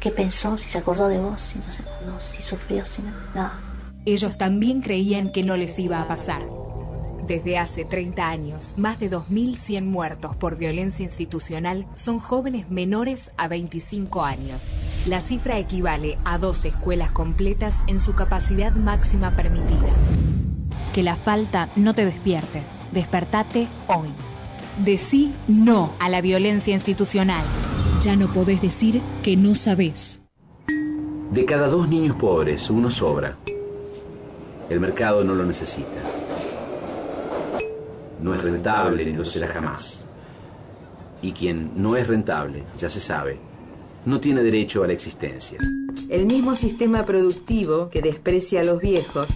[0.01, 3.11] qué pensó, si se acordó de vos, si no se acordó, si sufrió, si no.
[3.35, 3.51] No.
[4.07, 6.41] Ellos también creían que no les iba a pasar.
[7.27, 13.49] Desde hace 30 años, más de 2.100 muertos por violencia institucional son jóvenes menores a
[13.49, 14.63] 25 años.
[15.07, 19.89] La cifra equivale a dos escuelas completas en su capacidad máxima permitida.
[20.95, 22.63] Que la falta no te despierte.
[22.93, 24.09] Despertate hoy.
[24.85, 27.45] Decí no a la violencia institucional.
[28.03, 30.23] Ya no podés decir que no sabés.
[31.33, 33.37] De cada dos niños pobres, uno sobra.
[34.71, 36.16] El mercado no lo necesita.
[38.27, 40.05] No es rentable ni lo será jamás.
[41.23, 43.39] Y quien no es rentable, ya se sabe,
[44.05, 45.59] no tiene derecho a la existencia.
[46.09, 49.29] El mismo sistema productivo que desprecia a los viejos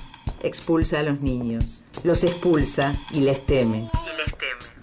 [0.43, 1.85] expulsa a los niños.
[2.03, 3.89] Los expulsa y les teme.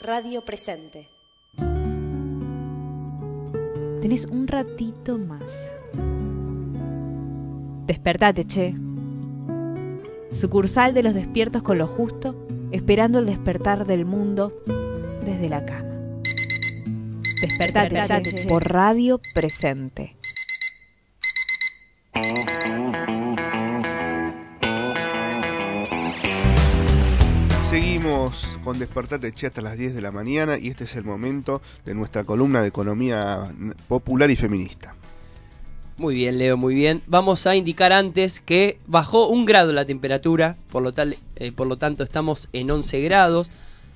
[0.04, 1.08] Radio Presente.
[4.02, 5.50] Tenés un ratito más.
[7.88, 8.76] Despertate, che.
[10.30, 12.36] Sucursal de los despiertos con lo justo,
[12.74, 14.52] esperando el despertar del mundo
[15.24, 16.20] desde la cama.
[17.42, 18.48] Despertate, Despertate, che, che.
[18.50, 20.18] por Radio Presente.
[28.64, 31.94] Con Despertate Che hasta las 10 de la mañana y este es el momento de
[31.94, 33.54] nuestra columna de economía
[33.90, 34.96] popular y feminista.
[35.98, 37.02] Muy bien, Leo, muy bien.
[37.06, 41.68] Vamos a indicar antes que bajó un grado la temperatura, por lo, tal, eh, por
[41.68, 43.52] lo tanto estamos en 11 grados.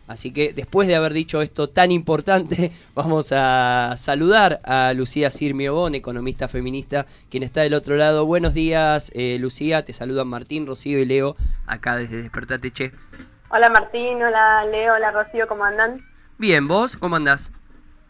[0.08, 5.96] Así que después de haber dicho esto tan importante, vamos a saludar a Lucía Sirmiobón,
[5.96, 8.26] economista feminista, quien está del otro lado.
[8.26, 9.86] Buenos días, eh, Lucía.
[9.86, 12.92] Te saludan Martín, Rocío y Leo, acá desde Despertate Che.
[13.50, 16.02] Hola Martín, hola Leo, hola Rocío, ¿cómo andan?
[16.38, 17.52] Bien, ¿vos cómo andás?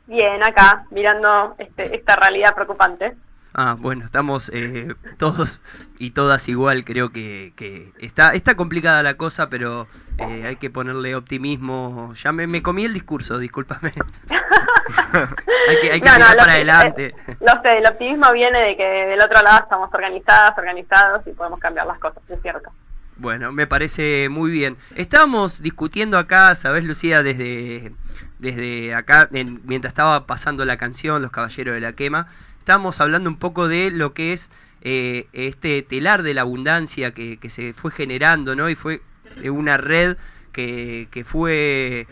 [0.08, 3.16] Bien, acá, mirando este, esta realidad preocupante.
[3.54, 5.62] Ah, bueno, estamos eh, todos
[6.00, 10.70] y todas igual, creo que, que está, está complicada la cosa, pero eh, hay que
[10.70, 12.14] ponerle optimismo.
[12.16, 13.94] Ya me, me comí el discurso, discúlpame.
[15.70, 17.16] hay que, hay que No, mirar para adelante.
[17.40, 21.60] Lo sé, el optimismo viene de que del otro lado estamos organizadas, organizados y podemos
[21.60, 22.72] cambiar las cosas, es cierto.
[23.20, 24.78] Bueno, me parece muy bien.
[24.96, 27.24] Estábamos discutiendo acá, ¿sabes, Lucía?
[27.24, 27.92] Desde,
[28.40, 32.28] desde acá, en- mientras estaba pasando la canción Los Caballeros de la Quema,
[32.60, 34.52] estábamos hablando un poco de lo que es
[34.82, 38.70] eh, este telar de la abundancia que, se fue generando, ¿no?
[38.70, 39.02] Y fue
[39.42, 40.18] eh, una red
[40.52, 42.06] que, que fue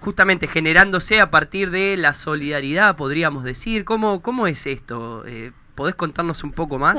[0.00, 3.84] justamente generándose a partir de la solidaridad, podríamos decir.
[3.84, 5.24] ¿Cómo, cómo es esto?
[5.26, 6.98] Eh, ¿Podés contarnos un poco más?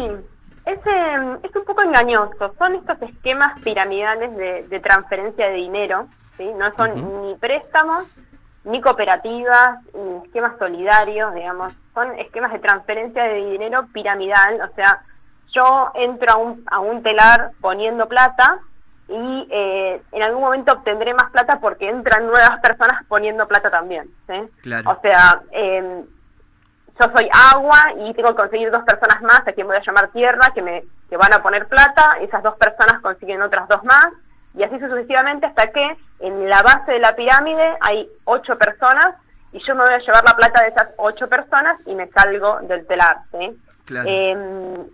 [0.70, 2.54] Es, eh, es un poco engañoso.
[2.58, 6.08] Son estos esquemas piramidales de, de transferencia de dinero.
[6.34, 6.48] ¿sí?
[6.56, 8.06] No son ni préstamos,
[8.66, 11.74] ni cooperativas, ni esquemas solidarios, digamos.
[11.96, 14.62] Son esquemas de transferencia de dinero piramidal.
[14.62, 15.02] O sea,
[15.52, 18.60] yo entro a un, a un telar poniendo plata
[19.08, 24.08] y eh, en algún momento obtendré más plata porque entran nuevas personas poniendo plata también.
[24.28, 24.36] ¿sí?
[24.62, 24.92] Claro.
[24.92, 26.06] O sea, eh,
[27.00, 30.10] yo soy agua y tengo que conseguir dos personas más, a quien voy a llamar
[30.10, 34.10] tierra, que me que van a poner plata, esas dos personas consiguen otras dos más,
[34.54, 39.16] y así sucesivamente hasta que en la base de la pirámide hay ocho personas
[39.52, 42.60] y yo me voy a llevar la plata de esas ocho personas y me salgo
[42.62, 43.22] del telar.
[43.32, 43.58] ¿sí?
[43.86, 44.08] Claro.
[44.08, 44.86] Eh,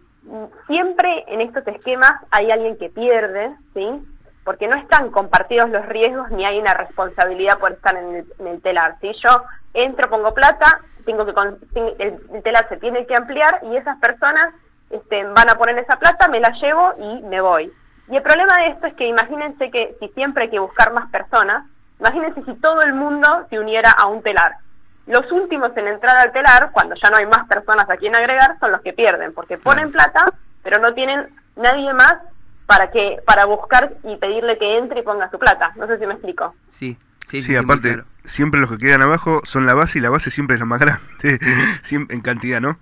[0.67, 4.01] siempre en estos esquemas hay alguien que pierde, ¿sí?
[4.45, 8.47] Porque no están compartidos los riesgos ni hay una responsabilidad por estar en el, en
[8.47, 9.12] el telar, ¿sí?
[9.21, 11.34] Yo entro, pongo plata, tengo que
[11.75, 14.53] el, el telar se tiene que ampliar y esas personas
[14.89, 17.71] este, van a poner esa plata, me la llevo y me voy.
[18.08, 21.10] Y el problema de esto es que imagínense que si siempre hay que buscar más
[21.10, 21.65] personas,
[21.99, 24.58] imagínense si todo el mundo se uniera a un telar.
[25.08, 28.58] Los últimos en entrar al telar, cuando ya no hay más personas a quien agregar,
[28.60, 30.25] son los que pierden, porque ponen plata,
[30.63, 32.15] pero no tienen nadie más
[32.65, 35.73] para que para buscar y pedirle que entre y ponga su plata.
[35.75, 36.56] No sé si me explico.
[36.69, 38.08] Sí, Sí, sí, sí, aparte, claro.
[38.23, 40.80] siempre los que quedan abajo son la base y la base siempre es la más
[40.80, 41.01] grande,
[41.82, 42.78] siempre, en cantidad, ¿no?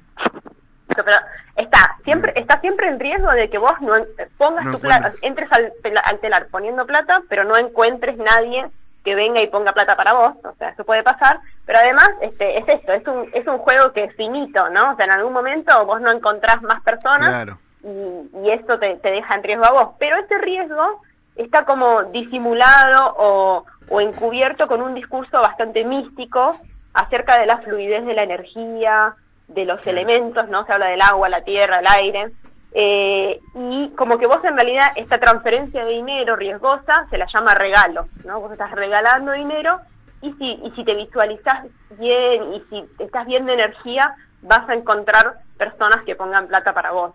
[0.87, 1.17] Pero
[1.55, 3.93] está siempre está siempre en riesgo de que vos no
[4.37, 5.71] pongas No tu plata, entres al,
[6.03, 8.69] al telar poniendo plata, pero no encuentres nadie
[9.05, 12.57] que venga y ponga plata para vos, o sea, eso puede pasar, pero además este
[12.57, 14.91] es esto, es un es un juego que es finito, ¿no?
[14.91, 17.59] O sea, en algún momento vos no encontrás más personas Claro.
[17.83, 19.89] Y, y esto te, te deja en riesgo a vos.
[19.99, 21.01] Pero ese riesgo
[21.35, 26.55] está como disimulado o, o encubierto con un discurso bastante místico
[26.93, 29.15] acerca de la fluidez de la energía,
[29.47, 30.65] de los elementos, ¿no?
[30.65, 32.31] Se habla del agua, la tierra, el aire.
[32.73, 37.53] eh, y como que vos en realidad esta transferencia de dinero riesgosa se la llama
[37.53, 38.39] regalo, ¿no?
[38.39, 39.79] Vos estás regalando dinero
[40.21, 41.65] y si, y si te visualizás
[41.99, 46.91] bien y si estás bien de energía, vas a encontrar personas que pongan plata para
[46.91, 47.13] vos.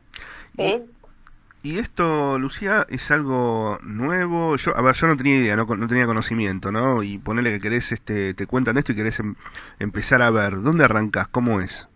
[1.62, 4.56] Y esto, Lucía, es algo nuevo.
[4.56, 7.02] Yo, a ver, yo no tenía idea, no, no tenía conocimiento, ¿no?
[7.02, 9.34] Y ponele que querés, este, te cuentan esto y querés em-
[9.78, 10.62] empezar a ver.
[10.62, 11.28] ¿Dónde arrancás?
[11.28, 11.88] ¿Cómo es?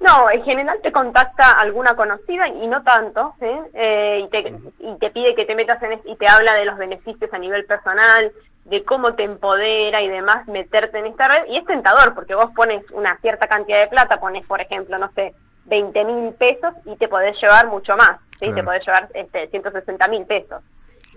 [0.00, 3.34] No, en general te contacta alguna conocida y no tanto.
[3.40, 6.78] Eh, y, te, y te pide que te metas en y te habla de los
[6.78, 8.32] beneficios a nivel personal,
[8.64, 11.44] de cómo te empodera y demás meterte en esta red.
[11.48, 15.10] Y es tentador porque vos pones una cierta cantidad de plata, pones por ejemplo, no
[15.12, 15.34] sé,
[15.68, 18.46] 20 mil pesos y te podés llevar mucho más, ¿sí?
[18.46, 18.54] Claro.
[18.54, 20.62] Te podés llevar este, 160 mil pesos.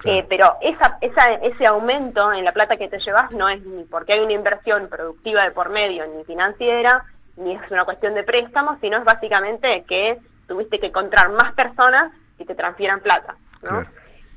[0.04, 3.84] Eh, pero esa, esa, ese aumento en la plata que te llevas no es ni
[3.84, 7.06] porque hay una inversión productiva de por medio, ni financiera,
[7.38, 12.12] ni es una cuestión de préstamos, sino es básicamente que tuviste que encontrar más personas
[12.38, 13.86] que te transfieran plata, ¿no?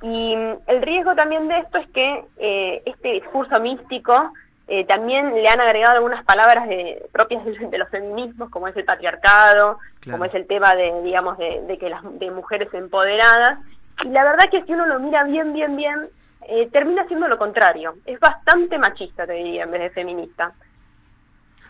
[0.03, 0.35] Y
[0.67, 4.33] el riesgo también de esto es que eh, este discurso místico
[4.69, 8.77] eh, también le han agregado algunas palabras de, propias de, de los feminismos, como es
[8.77, 10.19] el patriarcado, Claro.
[10.19, 13.59] como es el tema de, digamos, de, de que las de mujeres empoderadas.
[14.05, 16.09] Y la verdad que si uno lo mira bien, bien, bien,
[16.49, 17.95] eh, termina siendo lo contrario.
[18.05, 20.53] Es bastante machista, te diría, en vez de feminista.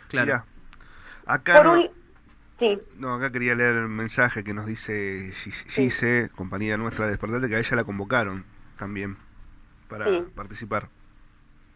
[0.09, 0.45] Claro.
[1.27, 1.91] Acá Por no, un-
[2.59, 2.79] Sí.
[2.99, 7.49] no, acá quería leer el mensaje que nos dice Gis- Gise, compañía nuestra de Despertate,
[7.49, 8.45] que a ella la convocaron
[8.79, 9.17] también
[9.89, 10.25] para Sí.
[10.35, 10.89] participar.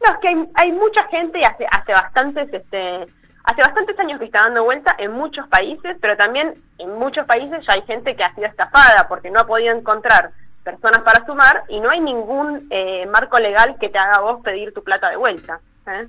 [0.05, 3.07] No, es que hay, mucha gente hace, hace bastantes, este,
[3.44, 7.64] hace bastantes años que está dando vuelta en muchos países, pero también en muchos países
[7.66, 10.30] ya hay gente que ha sido estafada porque no ha podido encontrar
[10.62, 14.72] personas para sumar y no hay ningún eh, marco legal que te haga vos pedir
[14.72, 15.61] tu plata de vuelta.
[15.86, 16.07] ¿eh?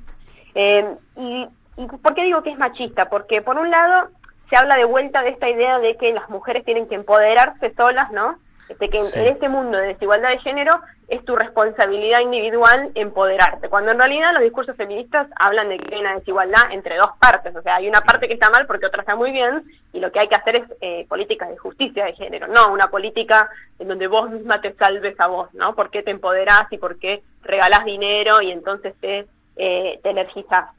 [0.55, 3.09] Eh, y, ¿Y por qué digo que es machista?
[3.09, 4.09] Porque por un lado
[4.49, 8.11] se habla de vuelta de esta idea de que las mujeres tienen que empoderarse solas,
[8.11, 8.37] ¿no?
[8.69, 9.19] Este, que en- Sí.
[9.19, 14.31] en este mundo de desigualdad de género es tu responsabilidad individual empoderarte, cuando en realidad
[14.31, 17.89] los discursos feministas hablan de que hay una desigualdad entre dos partes, o sea, hay
[17.89, 20.35] una parte que está mal porque otra está muy bien, y lo que hay que
[20.35, 23.49] hacer es eh, políticas de justicia de género, no una política
[23.79, 25.73] en donde vos misma te salves a vos, ¿no?
[25.73, 30.69] ¿Por qué te empoderás y por qué regalás dinero y entonces te, eh, te energizás?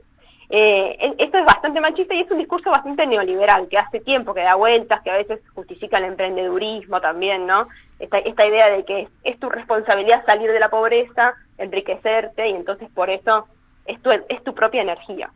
[0.53, 4.43] Eh, esto es bastante machista y es un discurso bastante neoliberal, que hace tiempo que
[4.43, 7.69] da vueltas, que a veces justifica el emprendedurismo también, ¿no?
[8.01, 12.91] Esta, esta idea de que es, tu responsabilidad salir de la pobreza, enriquecerte, y entonces
[12.93, 13.47] por eso
[13.87, 15.31] es tu, es tu propia energía.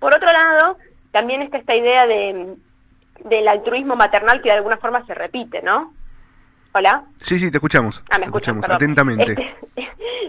[0.00, 0.76] Por otro lado,
[1.12, 2.56] también está esta idea de,
[3.24, 5.94] del altruismo maternal que de alguna forma se repite, ¿no?
[6.72, 7.04] Hola.
[7.22, 8.02] Sí, sí, te escuchamos.
[8.10, 8.76] Ah, me te escuchamos perdón.
[8.76, 9.32] atentamente.
[9.32, 9.65] Este-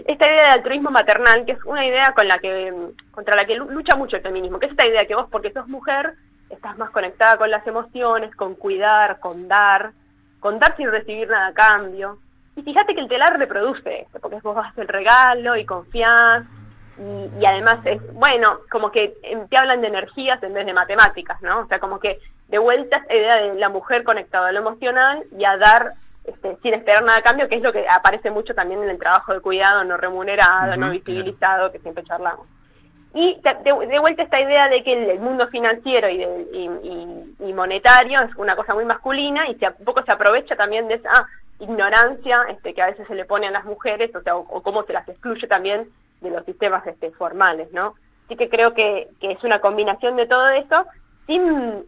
[0.06, 2.72] esta idea del altruismo maternal, que es una idea con la que
[3.10, 5.52] contra la que lu- lucha mucho el feminismo, que es esta idea que vos, porque
[5.52, 6.14] sos mujer,
[6.50, 9.92] estás más conectada con las emociones, con cuidar, con dar,
[10.40, 12.18] con dar sin recibir nada a cambio.
[12.56, 16.44] Y fíjate que el telar reproduce esto, porque vos vas el regalo y confías,
[16.98, 19.14] y, y además es, bueno, como que
[19.48, 21.60] te hablan de energías en vez de matemáticas, ¿no?
[21.60, 22.18] O sea, como que
[22.48, 25.92] de vuelta esta idea de la mujer conectada a lo emocional y a dar
[26.28, 28.98] este, sin esperar nada a cambio, que es lo que aparece mucho también en el
[28.98, 32.46] trabajo de cuidado no remunerado, no visibilizado, que siempre charlamos.
[33.14, 36.46] Y de, de- de vuelta esta idea de que el, el mundo financiero y, de-
[36.52, 40.56] y- y- y monetario es una cosa muy masculina y se, un poco se aprovecha
[40.56, 41.26] también de esa
[41.58, 44.62] ignorancia este, que a veces se le pone a las mujeres, o sea, o, o
[44.62, 45.88] cómo se las excluye también
[46.20, 47.94] de los sistemas este, formales, ¿no?
[48.26, 50.84] Así que creo que, que es una combinación de todo eso,
[51.26, 51.84] sin,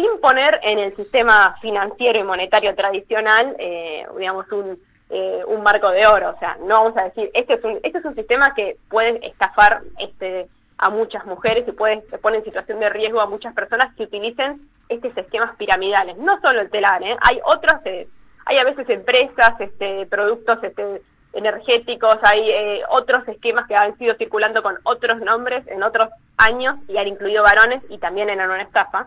[0.00, 4.78] sin poner en el sistema financiero y monetario tradicional, eh, digamos, un,
[5.10, 6.30] eh, un marco de oro.
[6.30, 9.26] O sea, no vamos a decir, este es un, este es un sistema que puede
[9.26, 10.48] estafar este,
[10.78, 14.60] a muchas mujeres y puede pone en situación de riesgo a muchas personas que utilicen
[14.88, 16.16] estos esquemas piramidales.
[16.16, 17.16] No solo el telar, ¿eh?
[17.20, 17.74] hay otros...
[17.84, 18.08] eh,
[18.46, 21.02] hay a veces empresas, este, productos este,
[21.34, 26.76] energéticos, hay eh, otros esquemas que han sido circulando con otros nombres en otros años
[26.88, 29.06] y han incluido varones y también eran una estafa.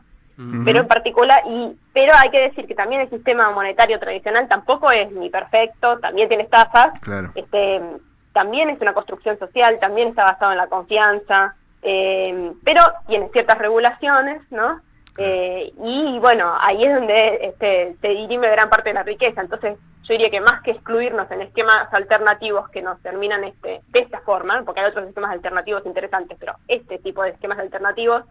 [0.65, 4.91] Pero en particular, y pero hay que decir que también el sistema monetario tradicional tampoco
[4.91, 7.31] es ni perfecto, también tiene estafas, Claro.
[7.35, 7.81] este,
[8.33, 13.59] también es una construcción social, también está basado en la confianza, eh, pero tiene ciertas
[13.59, 14.81] regulaciones, ¿no?
[15.17, 19.41] Eh, y bueno, ahí es donde este, se dirime gran parte de la riqueza.
[19.41, 23.99] Entonces, yo diría que más que excluirnos en esquemas alternativos que nos terminan este, de
[23.99, 28.23] esta forma, porque hay otros esquemas alternativos interesantes, pero este tipo de esquemas alternativos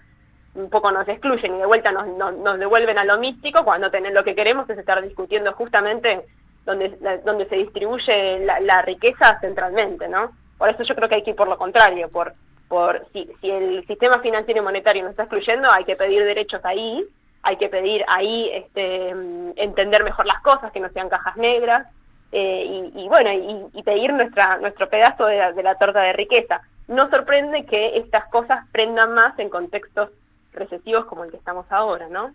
[0.54, 3.90] un poco nos excluyen y de vuelta nos, nos, nos devuelven a lo místico cuando
[3.90, 6.22] tener, lo que queremos es estar discutiendo justamente
[6.64, 6.90] donde,
[7.24, 10.32] donde se distribuye la, riqueza centralmente, ¿no?
[10.58, 12.34] Por eso yo creo que hay que ir por lo contrario, por,
[12.68, 16.64] por si, si el sistema financiero y monetario nos está excluyendo, hay que pedir derechos
[16.64, 17.04] ahí,
[17.42, 19.08] hay que pedir ahí este,
[19.56, 21.88] entender mejor las cosas, que no sean cajas negras,
[22.30, 23.30] eh, y, y bueno,
[23.74, 26.62] y, pedir nuestra, nuestro pedazo de la torta de riqueza.
[26.88, 30.10] No sorprende que estas cosas prendan más en contextos
[30.52, 32.32] recesivos como el que estamos ahora, ¿no?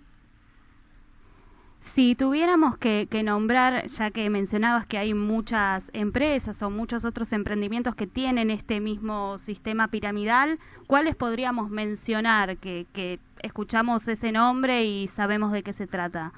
[1.80, 7.32] Si tuviéramos que, que nombrar, ya que mencionabas que hay muchas empresas o muchos otros
[7.34, 14.84] emprendimientos que tienen este mismo sistema piramidal, ¿cuáles podríamos mencionar que, que escuchamos ese nombre
[14.84, 16.34] y sabemos de qué se trata?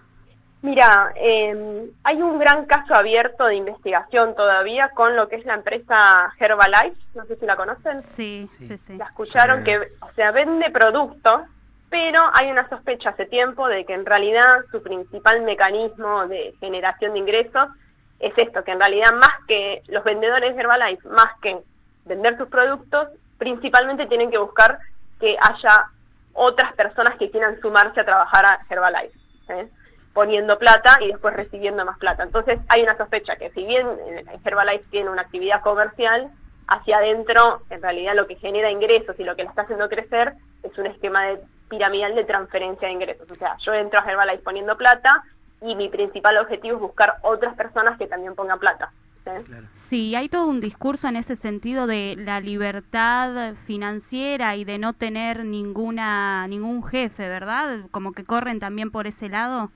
[0.62, 5.54] Mira, eh, hay un gran caso abierto de investigación todavía con lo que es la
[5.54, 8.02] empresa Herbalife, no sé si la conocen.
[8.02, 8.98] Sí, sí, sí.
[8.98, 11.44] La escucharon que, o sea, vende productos,
[11.90, 17.14] pero hay una sospecha hace tiempo de que en realidad su principal mecanismo de generación
[17.14, 17.70] de ingresos
[18.20, 21.58] es esto, que en realidad más que los vendedores de Herbalife, más que
[22.06, 24.80] vender sus productos, principalmente tienen que buscar
[25.20, 25.86] que haya
[26.34, 29.18] otras personas que quieran sumarse a trabajar a Herbalife.
[29.50, 29.68] ¿eh?
[30.14, 32.24] poniendo plata y después recibiendo más plata.
[32.24, 36.30] Entonces hay una sospecha que si bien eh, Herbalife tiene una actividad comercial,
[36.68, 40.34] hacia adentro en realidad lo que genera ingresos y lo que la está haciendo crecer
[40.64, 43.30] es un esquema de piramidal de transferencia de ingresos.
[43.30, 45.24] O sea, yo entro a Herbalife poniendo plata
[45.62, 48.92] y mi principal objetivo es buscar otras personas que también pongan plata.
[49.26, 49.32] ¿sí?
[49.76, 54.94] Sí, hay todo un discurso en ese sentido de la libertad financiera y de no
[54.94, 57.82] tener ninguna ningún jefe, ¿verdad?
[57.92, 59.72] Como que corren también por ese lado.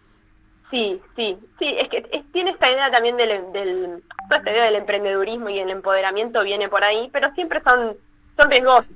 [0.72, 4.64] Sí, sí, sí, es que es- tiene esta idea también del, del, toda esta idea
[4.64, 7.96] del emprendedurismo y el empoderamiento viene por ahí, pero siempre son,
[8.40, 8.92] son riesgosos.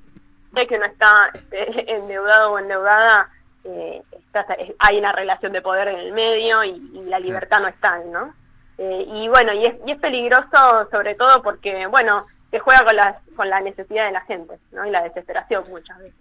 [0.54, 3.30] Ya que uno está este, endeudado o endeudada,
[3.64, 7.60] eh, está- es- hay una relación de poder en el medio y, y la libertad
[7.60, 8.34] no está, ¿no?
[8.78, 12.96] Eh, y bueno, y es, y es peligroso sobre todo porque, bueno, se juega con,
[12.96, 14.86] las, con la necesidad de la gente, ¿no?
[14.86, 16.14] Y la desesperación muchas veces.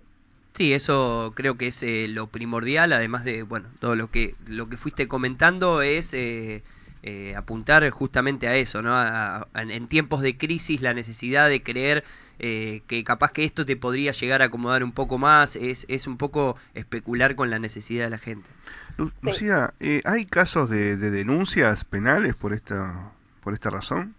[0.54, 4.70] Sí, eso creo que es eh, lo primordial, además de, bueno, todo lo que, lo
[4.70, 6.62] que fuiste comentando es eh,
[7.02, 8.94] eh, apuntar justamente a eso, ¿no?
[8.94, 12.04] A- a- en tiempos de crisis, la necesidad de creer
[12.38, 16.06] eh, que capaz que esto te podría llegar a acomodar un poco más, es, es
[16.06, 18.48] un poco especular con la necesidad de la gente.
[18.96, 23.10] Lu- Lucía, eh, ¿hay casos de, de denuncias penales por esta,
[23.42, 24.14] por esta razón?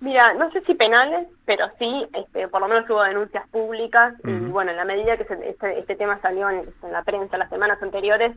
[0.00, 4.30] Mira, no sé si penales, pero sí, este, por lo menos hubo denuncias públicas y
[4.50, 7.48] bueno, en la medida que se- este, este tema salió en, en la prensa las
[7.48, 8.36] semanas anteriores,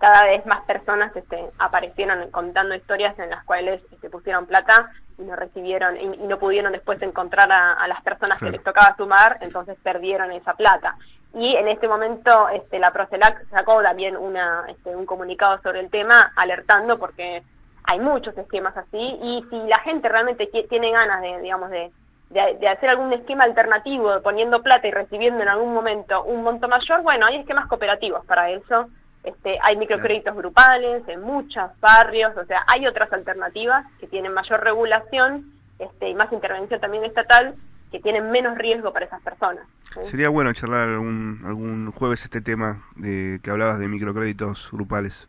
[0.00, 5.36] cada vez más personas este, aparecieron contando historias en las cuales este, pusieron plata no
[5.36, 8.52] recibieron y, no pudieron después encontrar a, a las personas Claro.
[8.52, 10.96] que les tocaba sumar, entonces perdieron esa plata.
[11.34, 15.90] Y en este momento este, la Procelac sacó también una, este, un comunicado sobre el
[15.90, 17.42] tema alertando porque
[17.84, 21.90] hay muchos esquemas así y si la gente realmente tiene ganas de, digamos, de,
[22.30, 26.68] de, de hacer algún esquema alternativo, poniendo plata y recibiendo en algún momento un monto
[26.68, 28.88] mayor, bueno, hay esquemas cooperativos para eso.
[29.24, 34.62] Este, hay microcréditos grupales en muchos barrios, o sea, hay otras alternativas que tienen mayor
[34.62, 37.54] regulación este, y más intervención también estatal,
[37.90, 39.64] que tienen menos riesgo para esas personas.
[39.94, 40.00] ¿sí?
[40.10, 45.26] Sería bueno charlar algún, algún jueves este tema de que hablabas de microcréditos grupales.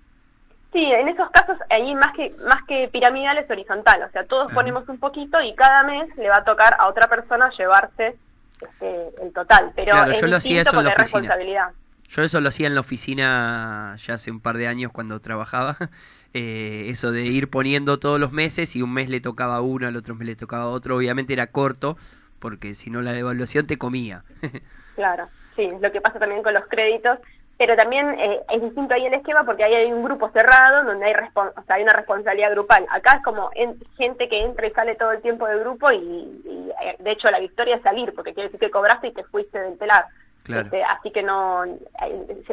[0.73, 4.51] Sí, en esos casos ahí más que más que piramidal es horizontal, o sea, todos
[4.51, 8.17] ponemos un poquito y cada mes le va a tocar a otra persona llevarse
[8.59, 11.03] este, el total, pero Claro, es yo lo hacía distinto eso en la oficina.
[11.21, 11.69] responsabilidad.
[12.09, 15.77] Yo eso lo hacía en la oficina ya hace un par de años cuando trabajaba.
[16.37, 19.95] Eh, eso de ir poniendo todos los meses y un mes le tocaba uno, al
[19.95, 20.97] otro mes le tocaba otro.
[20.97, 21.95] Obviamente era corto
[22.39, 24.25] porque si no la devaluación te comía.
[24.95, 27.19] Claro, sí, lo que pasa también con los créditos,
[27.57, 31.05] pero también eh, es distinto ahí el esquema porque ahí hay un grupo cerrado donde
[31.05, 32.85] hay, o sea, hay una responsabilidad grupal.
[32.89, 35.97] Acá es como en- gente que entra y sale todo el tiempo del grupo y,
[35.97, 39.23] y, eh, de hecho la victoria es salir porque quiere decir que cobraste y te
[39.25, 40.05] fuiste del telar.
[40.45, 40.65] Claro.
[40.65, 41.79] Este, así que no hay,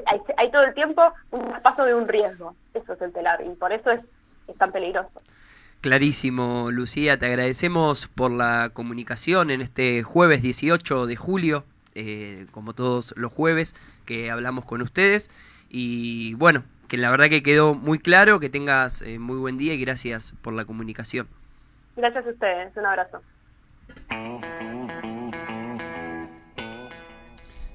[0.06, 2.56] hay, hay todo el tiempo un traspaso de un riesgo.
[2.72, 4.00] Eso es el telar y por eso es,
[4.48, 5.20] es tan peligroso.
[5.82, 7.18] Clarísimo, Lucía.
[7.18, 11.64] Te agradecemos por la comunicación en este jueves 18 de julio,
[11.94, 13.74] eh, como todos los jueves
[14.06, 15.30] que hablamos con ustedes.
[15.68, 19.74] Y bueno, que la verdad que quedó muy claro, que tengas eh, muy buen día
[19.74, 21.26] y gracias por la comunicación.
[21.96, 22.76] Gracias a ustedes.
[22.76, 23.20] Un abrazo.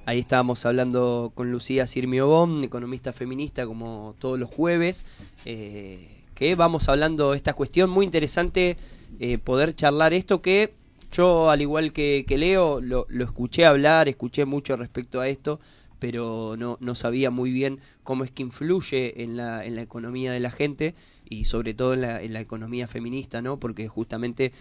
[0.07, 5.05] Ahí estábamos hablando con Lucía Sirmiobón, economista feminista, como todos los jueves,
[5.43, 8.77] eh, que vamos hablando esta cuestión muy interesante,
[9.19, 10.73] eh, poder charlar esto que
[11.11, 15.59] yo, al igual que, Leo, lo, escuché hablar, escuché mucho respecto a esto,
[15.99, 20.31] pero no, no sabía muy bien cómo es que influye en la, en la economía
[20.31, 20.95] de la gente
[21.29, 23.59] y sobre todo en la, economía feminista, ¿no?
[23.59, 24.53] Porque justamente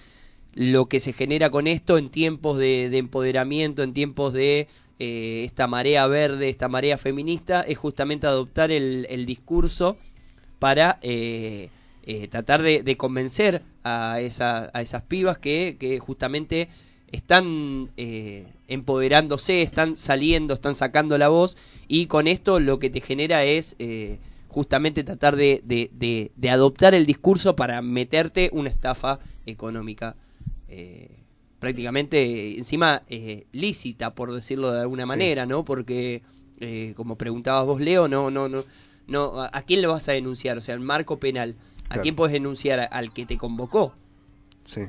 [0.55, 4.66] lo que se genera con esto en tiempos de, de empoderamiento, en tiempos de
[4.99, 9.99] eh, esta marea verde, esta marea feminista, es justamente adoptar el, el discurso
[10.59, 11.68] para eh,
[12.05, 16.70] eh, tratar de, convencer a, esa, a esas pibas que, que justamente
[17.12, 17.90] están
[18.66, 23.76] empoderándose, están saliendo, están sacando la voz y con esto lo que te genera es
[24.49, 30.16] justamente tratar de, de, de, adoptar el discurso para meterte una estafa económica.
[31.67, 35.09] Prácticamente encima eh, lícita por decirlo de alguna Sí.
[35.09, 36.23] manera no porque
[36.61, 38.62] eh, como preguntabas vos Leo no no no
[39.09, 41.57] no a quién lo vas a denunciar o sea el marco penal
[41.87, 42.03] a Claro.
[42.03, 43.93] quién puedes denunciar al que te convocó
[44.64, 44.83] Sí.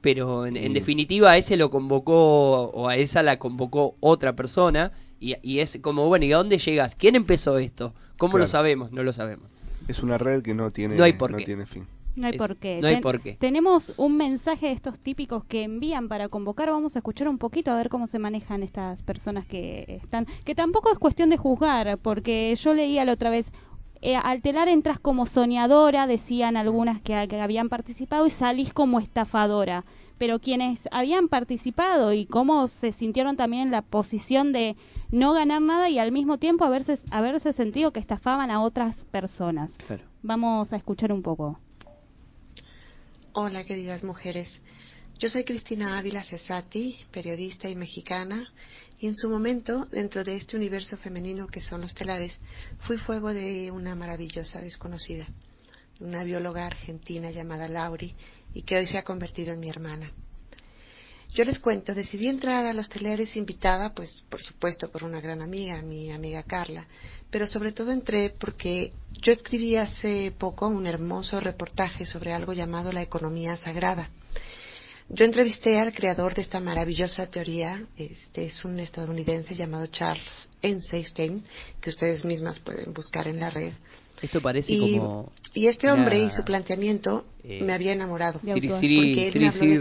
[0.00, 5.34] pero en, definitiva a ese lo convocó o a esa la convocó otra persona y,
[5.42, 9.02] y es como bueno y a dónde llegas quién empezó esto cómo lo sabemos no
[9.02, 9.50] lo sabemos
[9.86, 11.44] Es una red que no tiene, No hay por qué.
[11.44, 11.86] tiene fin.
[12.14, 12.78] No hay Es- por qué.
[12.80, 13.34] no hay Ten- por qué.
[13.34, 16.70] Tenemos un mensaje de estos típicos que envían para convocar.
[16.70, 20.26] Vamos a escuchar un poquito a ver cómo se manejan estas personas que están.
[20.44, 23.52] Que tampoco es cuestión de juzgar, porque yo leía la otra vez.
[24.04, 28.98] eh, al telar entras como soñadora, decían algunas que, que habían participado, y salís como
[28.98, 29.84] estafadora.
[30.18, 34.76] Pero quienes habían participado y cómo se sintieron también en la posición de
[35.12, 39.78] no ganar nada y al mismo tiempo haberse, haberse sentido que estafaban a otras personas.
[39.86, 40.02] Claro.
[40.22, 41.60] Vamos a escuchar un poco.
[43.34, 44.46] Hola, queridas mujeres.
[45.18, 48.52] Yo soy Cristina Ávila Cesati, periodista y mexicana,
[49.00, 52.38] y en su momento, dentro de este universo femenino que son los telares,
[52.80, 55.26] fui fuego de una maravillosa desconocida,
[55.98, 58.14] una bióloga argentina llamada Lauri,
[58.52, 60.12] y que hoy se ha convertido en mi hermana.
[61.32, 65.40] Yo les cuento, decidí entrar a los telares invitada, pues por supuesto por una gran
[65.40, 66.86] amiga, mi amiga Carla,
[67.30, 72.90] pero sobre todo entré porque yo escribí hace poco un hermoso reportaje sobre algo llamado
[72.90, 74.10] la economía sagrada.
[75.08, 81.44] Yo entrevisté al creador de esta maravillosa teoría, este es un estadounidense llamado Charles Eisenstein,
[81.80, 83.72] que ustedes mismas pueden buscar en la red.
[84.22, 88.38] Esto parece Y, como y este hombre una- y su planteamiento eh, me había enamorado.
[88.40, 89.78] Siri Porque Siri él Siri Siri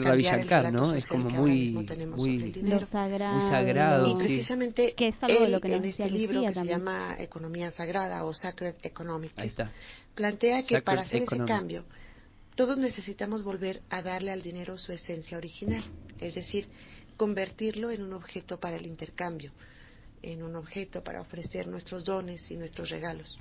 [0.71, 0.93] ¿no?
[0.93, 2.77] Es social como que ahora muy mismo tenemos sobre muy el dinero.
[2.79, 3.35] Lo sagrado.
[3.39, 4.15] muy sagrado, Y sí.
[4.23, 6.75] precisamente Que es algo de lo que nos en decía este libro Lucía que también.
[6.79, 9.71] se llama Economía Sagrada o Sacred Economics, Ahí está.
[10.15, 11.85] plantea que Sacred para hacer ese cambio
[12.55, 15.83] todos necesitamos volver a darle al dinero su esencia original,
[16.19, 16.67] es decir,
[17.15, 19.51] convertirlo en un objeto para el intercambio,
[20.21, 23.39] en un objeto para ofrecer nuestros dones y nuestros regalos.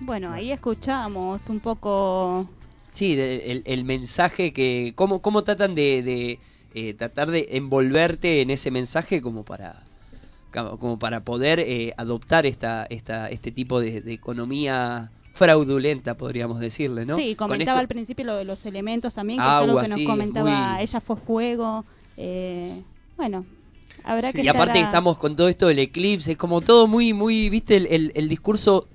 [0.00, 2.48] Bueno, ahí escuchamos un poco.
[2.90, 4.92] Sí, de- el, el mensaje que...
[4.94, 6.38] ¿Cómo, cómo tratan de, de,
[6.74, 9.82] eh, tratar de envolverte en ese mensaje como para
[10.80, 17.04] como para poder eh, adoptar esta, esta, este tipo de, de economía fraudulenta, podríamos decirle,
[17.04, 17.16] ¿no?
[17.16, 19.88] Sí, comentaba esto- al principio lo de los elementos también, que es algo Agua, que
[19.88, 20.72] nos sí, comentaba.
[20.74, 21.84] muy- Ella fue fuego.
[22.16, 22.82] eh,
[23.16, 23.44] bueno,
[24.04, 26.86] habrá que Y estar aparte a- estamos con todo esto del eclipse, es como todo
[26.88, 28.88] muy, muy, viste, el, el- el discurso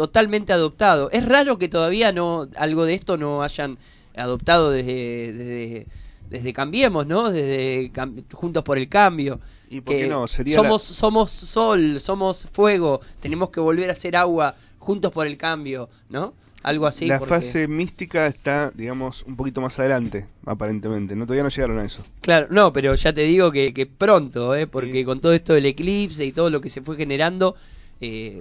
[0.00, 1.10] totalmente adoptado.
[1.10, 3.76] Es raro que todavía no algo de esto no hayan
[4.16, 5.86] adoptado desde, desde,
[6.30, 7.30] desde Cambiemos, ¿no?
[7.30, 9.38] Desde Cam- Juntos por el Cambio.
[9.68, 10.26] ¿Y por qué no?
[10.26, 15.36] Sería somos, somos sol, somos fuego, tenemos que volver a hacer agua juntos por el
[15.36, 16.32] cambio, ¿no?
[16.62, 17.06] Algo así.
[17.06, 21.14] la porque- fase mística está, digamos, un poquito más adelante, aparentemente.
[21.14, 22.02] No, todavía no llegaron a eso.
[22.22, 24.66] Claro, no, pero ya te digo que, que pronto, ¿eh?
[24.66, 27.54] porque con todo esto del eclipse y todo lo que se fue generando,
[28.00, 28.40] eh,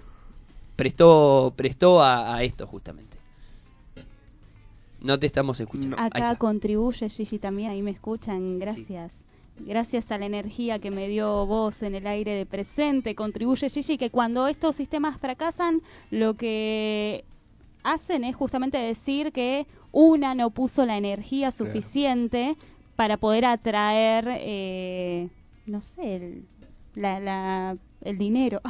[0.80, 3.18] prestó, prestó a, a esto justamente.
[5.02, 5.96] No te estamos escuchando.
[6.00, 9.26] Acá contribuye Gigi también, ahí me escuchan, gracias.
[9.60, 13.98] Gracias a la energía que me dio vos en el aire de presente, contribuye Gigi
[13.98, 17.24] que cuando estos sistemas fracasan, lo que
[17.84, 22.56] hacen es justamente decir que una no puso la energía suficiente
[22.96, 25.30] para poder atraer, eh,
[25.66, 26.46] no sé, el,
[26.96, 28.62] la- la- el dinero.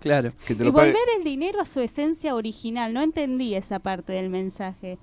[0.00, 0.32] Claro.
[0.46, 2.92] Que te Y lo pague- volver el dinero a su esencia original.
[2.92, 4.98] No entendí esa parte del mensaje.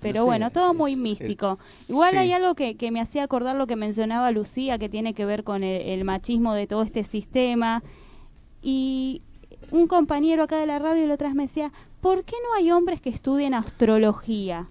[0.00, 1.58] Pero No sé, bueno, todo muy místico.
[1.88, 2.16] Igual sí.
[2.18, 5.44] hay algo que, que me hacía acordar lo que mencionaba Lucía, que tiene que ver
[5.44, 7.82] con el, el machismo de todo este sistema.
[8.62, 9.22] Y
[9.70, 12.70] un compañero acá de la radio la otra vez me decía, ¿por qué no hay
[12.72, 14.68] hombres que estudien astrología?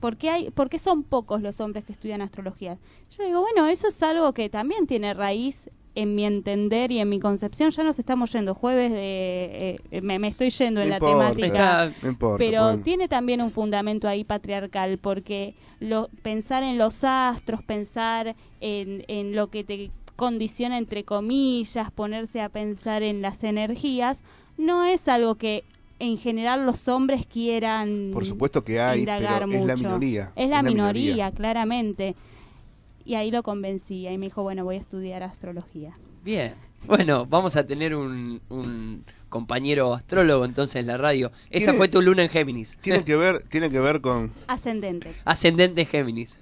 [0.00, 2.78] ¿Por qué, hay, ¿Por qué son pocos los hombres que estudian astrología?
[3.16, 7.08] Yo digo, bueno, eso es algo que también tiene raíz en mi entender y en
[7.08, 7.70] mi concepción.
[7.70, 9.78] Ya nos estamos yendo jueves de...
[9.90, 11.92] eh, me, me estoy yendo en la temática.
[12.02, 12.82] no importa, pero bueno.
[12.82, 19.34] tiene también un fundamento ahí patriarcal, porque lo, pensar en los astros, pensar en, en
[19.34, 24.22] lo que te condiciona entre comillas, ponerse a pensar en las energías,
[24.56, 25.64] no es algo que
[25.98, 30.32] en general los hombres quieran Por supuesto que hay, pero es la minoría.
[30.36, 32.14] Es la minoría, claramente.
[33.04, 35.96] Y ahí lo convencí, y me dijo, bueno, voy a estudiar astrología.
[36.22, 36.54] Bien.
[36.86, 41.32] Bueno, vamos a tener un, un compañero astrólogo entonces en la radio.
[41.50, 42.76] Esa fue tu luna en Géminis.
[42.82, 45.14] Tiene que ver, tiene que ver con, Ascendente.
[45.24, 46.36] Ascendente Géminis.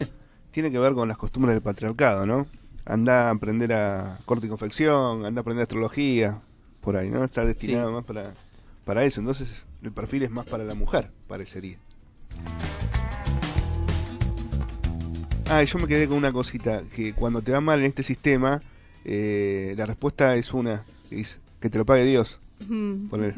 [0.51, 2.47] tiene que ver con las costumbres del patriarcado, ¿no?
[2.85, 6.41] Anda a aprender a corte y confección, anda a aprender astrología,
[6.81, 7.23] por ahí, ¿no?
[7.23, 7.95] Está destinado Sí.
[7.95, 8.35] más para,
[8.85, 9.21] para eso.
[9.21, 11.79] Entonces, el perfil es más para la mujer, parecería.
[15.55, 18.03] Ah, y yo me quedé con una cosita, que cuando te va mal en este
[18.03, 18.63] sistema,
[19.05, 22.41] eh, la respuesta es una, que dice, que te lo pague Dios.
[23.11, 23.35] Poner.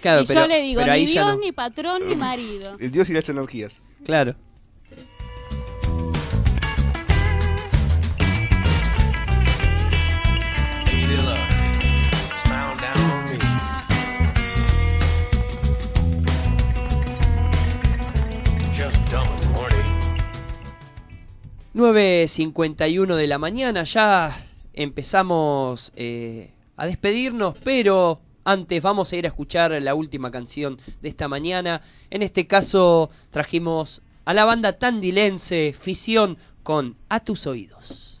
[0.00, 1.38] Claro, y pero- yo le digo, ni Dios, no.
[1.38, 2.76] ni patrón, ni marido.
[2.78, 3.82] El Dios y las energías.
[4.04, 4.34] Claro.
[21.76, 29.28] 9.51 de la mañana, ya empezamos eh, a despedirnos, pero antes vamos a ir a
[29.28, 31.82] escuchar la última canción de esta mañana.
[32.08, 38.15] En este caso trajimos a la banda tandilense Fisión con A tus oídos.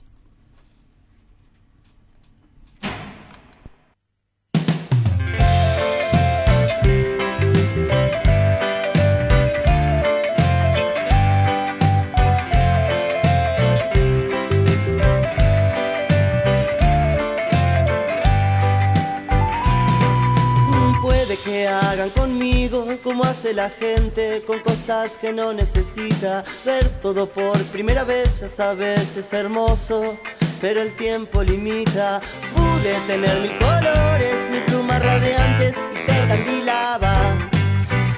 [21.96, 26.44] Hagan conmigo como hace la gente con cosas que no necesita.
[26.62, 30.18] Ver todo por primera vez, ya sabes, es hermoso,
[30.60, 32.20] pero el tiempo limita.
[32.54, 37.14] Pude tener mil colores, mil plumas radiantes y te encandilaba.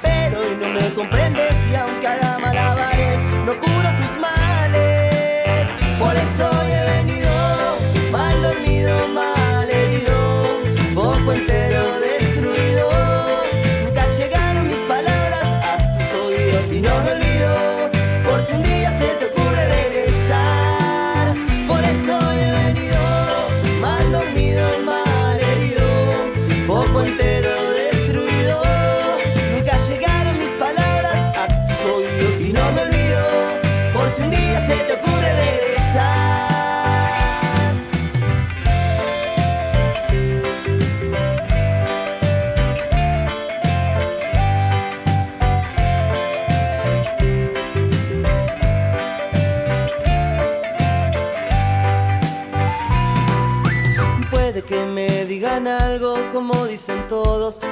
[0.01, 3.57] Pero hoy no me comprendes y aunque haga malabares, no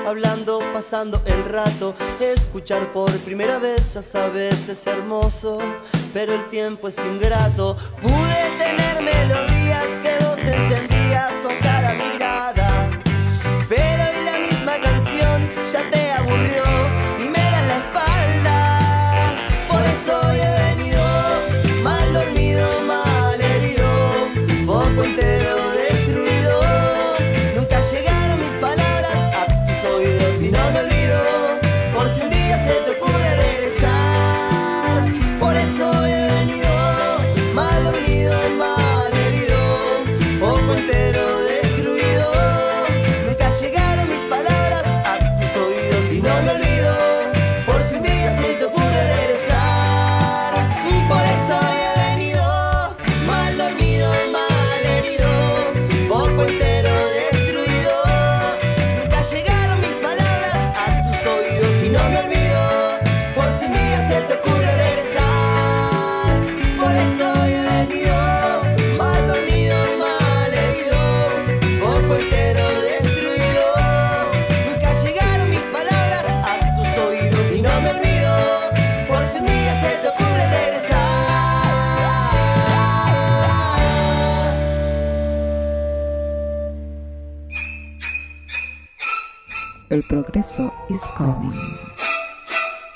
[0.08, 1.94] hablando, pasando el rato.
[2.20, 5.58] Escuchar por primera vez, ya sabes, es hermoso,
[6.14, 7.76] pero el tiempo es ingrato.
[8.02, 10.38] Pude tener melodías que vos
[89.98, 91.52] El progreso is coming.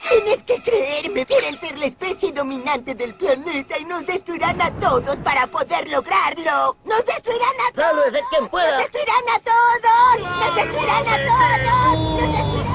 [0.07, 5.17] Tienes que creerme, quieren ser la especie dominante del planeta y nos destruirán a todos
[5.23, 6.77] para poder lograrlo.
[6.85, 7.87] ¡Nos destruirán a todos!
[8.03, 8.69] ¡Sálvese quien pueda!
[8.71, 10.19] ¡Nos destruirán a todos!
[10.45, 11.99] ¡Nos destruirán a todos!
[12.21, 12.71] ¡Nos destruirán-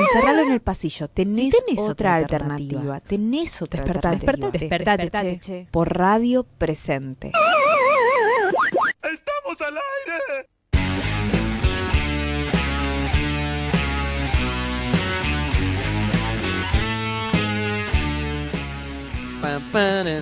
[0.00, 1.06] Encerralo en el pasillo.
[1.08, 2.80] Tenés, tenés otra, otra alternativa.
[2.80, 3.00] alternativa.
[3.08, 4.50] Tenés otra Despertate, alternativa.
[4.50, 5.64] despertate, Despertate, despertate, che.
[5.66, 5.70] che.
[5.70, 7.30] Por radio presente.
[9.02, 10.48] ¡Estamos al aire!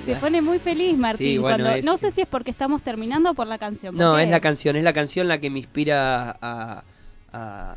[0.05, 1.27] Se pone muy feliz Martín.
[1.27, 3.97] Sí, bueno, cuando, es- No sé si es porque estamos terminando o por la canción.
[3.97, 6.85] No, ¿por qué es la canción, es la canción la que me inspira a,
[7.33, 7.77] a,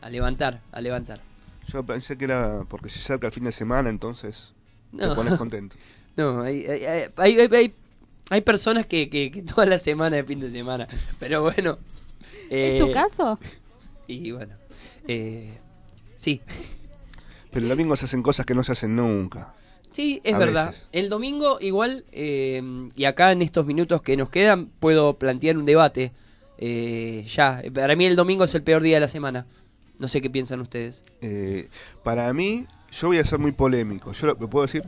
[0.00, 1.20] a levantar, a levantar.
[1.66, 4.52] Yo pensé que era porque se acerca el fin de semana, entonces
[4.92, 5.10] No.
[5.10, 5.76] te pones contento.
[6.16, 7.74] No, hay, hay, hay,
[8.30, 10.88] hay, personas que, que, que toda la semana es fin de semana,
[11.20, 11.78] pero bueno.
[12.50, 13.38] ¿Es eh, tu caso?
[14.06, 14.54] Y bueno,
[15.06, 15.58] eh,
[16.16, 16.40] sí,
[17.52, 19.52] Pero el domingo se hacen cosas que no se hacen nunca.
[19.98, 20.66] Sí, es A verdad.
[20.68, 20.86] veces.
[20.92, 22.62] El domingo igual, eh,
[22.94, 26.12] y acá en estos minutos que nos quedan, puedo plantear un debate.
[26.58, 29.46] Eh, ya, para mí el domingo es el peor día de la semana.
[29.98, 31.02] No sé qué piensan ustedes.
[31.20, 31.68] Eh,
[32.04, 34.12] para mí, yo voy a ser muy polémico.
[34.12, 34.84] ¿Yo lo, ¿lo puedo decir?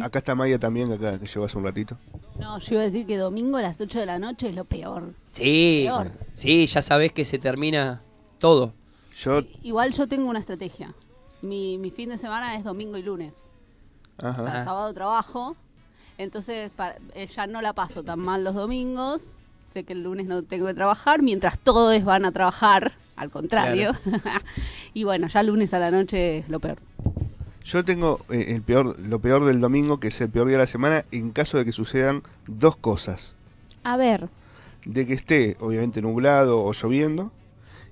[0.00, 1.96] Acá está Maya también, acá que llegó hace un ratito.
[2.38, 4.64] No, yo iba a decir que domingo a las 8 de la noche es lo
[4.64, 5.12] peor.
[5.32, 6.12] Sí, Peor.
[6.34, 8.00] sí, ya sabes que se termina
[8.38, 8.72] todo.
[9.18, 10.94] Yo, Igual yo tengo una estrategia.
[11.42, 13.50] Mi, mi fin de semana es domingo y lunes.
[14.22, 14.42] Ajá.
[14.42, 15.56] O sea, sábado trabajo.
[16.18, 19.36] Entonces pa- eh, ya no la paso tan mal los domingos.
[19.72, 22.92] Sé que el lunes no tengo que trabajar, mientras todos van a trabajar.
[23.16, 23.92] Al contrario.
[24.94, 26.78] y bueno, ya lunes a la noche es lo peor.
[27.62, 30.62] Yo tengo eh, el peor, lo peor del domingo, que es el peor día de
[30.62, 33.34] la semana, en caso de que sucedan dos cosas.
[33.84, 34.28] A ver.
[34.86, 37.30] De que esté, obviamente, nublado o lloviendo,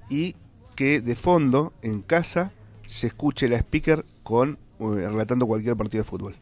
[0.08, 0.34] y
[0.74, 2.52] que de fondo, en casa,
[2.86, 6.36] se escuche la speaker con eh, relatando cualquier partido de fútbol.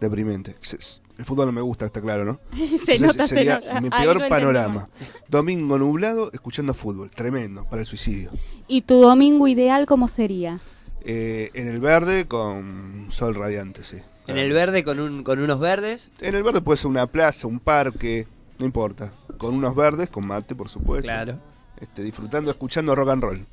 [0.00, 0.56] Deprimente.
[1.16, 2.40] El fútbol no me gusta, está claro, ¿no?
[2.56, 2.64] Se
[2.96, 3.80] Entonces, nota, se sería nota.
[3.80, 4.88] mi Ahí peor panorama.
[5.28, 7.10] Domingo nublado, escuchando fútbol.
[7.10, 8.30] Tremendo, para el suicidio.
[8.66, 10.60] ¿Y tu domingo ideal cómo sería?
[11.04, 13.98] Eh, en el verde con sol radiante, sí.
[14.26, 16.10] En el verde con, un, con unos verdes.
[16.20, 18.26] En el verde puede ser una plaza, un parque,
[18.58, 19.12] no importa.
[19.38, 21.04] Con unos verdes, con mate, por supuesto.
[21.04, 21.38] Claro.
[21.80, 23.46] Este, disfrutando, escuchando rock and roll.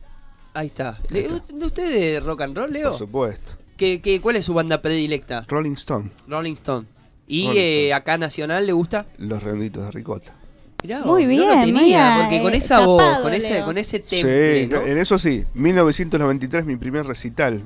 [0.54, 0.98] Ahí está.
[1.10, 2.90] Le- ¿Usted de rock and roll, Leo?
[2.90, 3.54] Por supuesto.
[3.82, 5.44] ¿Qué, qué, cuál es su banda predilecta?
[5.48, 6.86] Rolling Stone, Rolling Stone.
[7.26, 9.08] ¿Y Rolling eh, acá nacional le gusta?
[9.18, 10.36] los redonditos de ricota.
[10.84, 13.80] Mirá, Muy no bien, lo tenía, mira, porque con eh, esa voz, con ese, con
[13.80, 14.82] ese temple, sí, ¿no?
[14.82, 15.46] en eso sí.
[15.56, 17.64] 1993, mi primer recital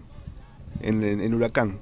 [0.79, 1.79] en, en, en Huracán.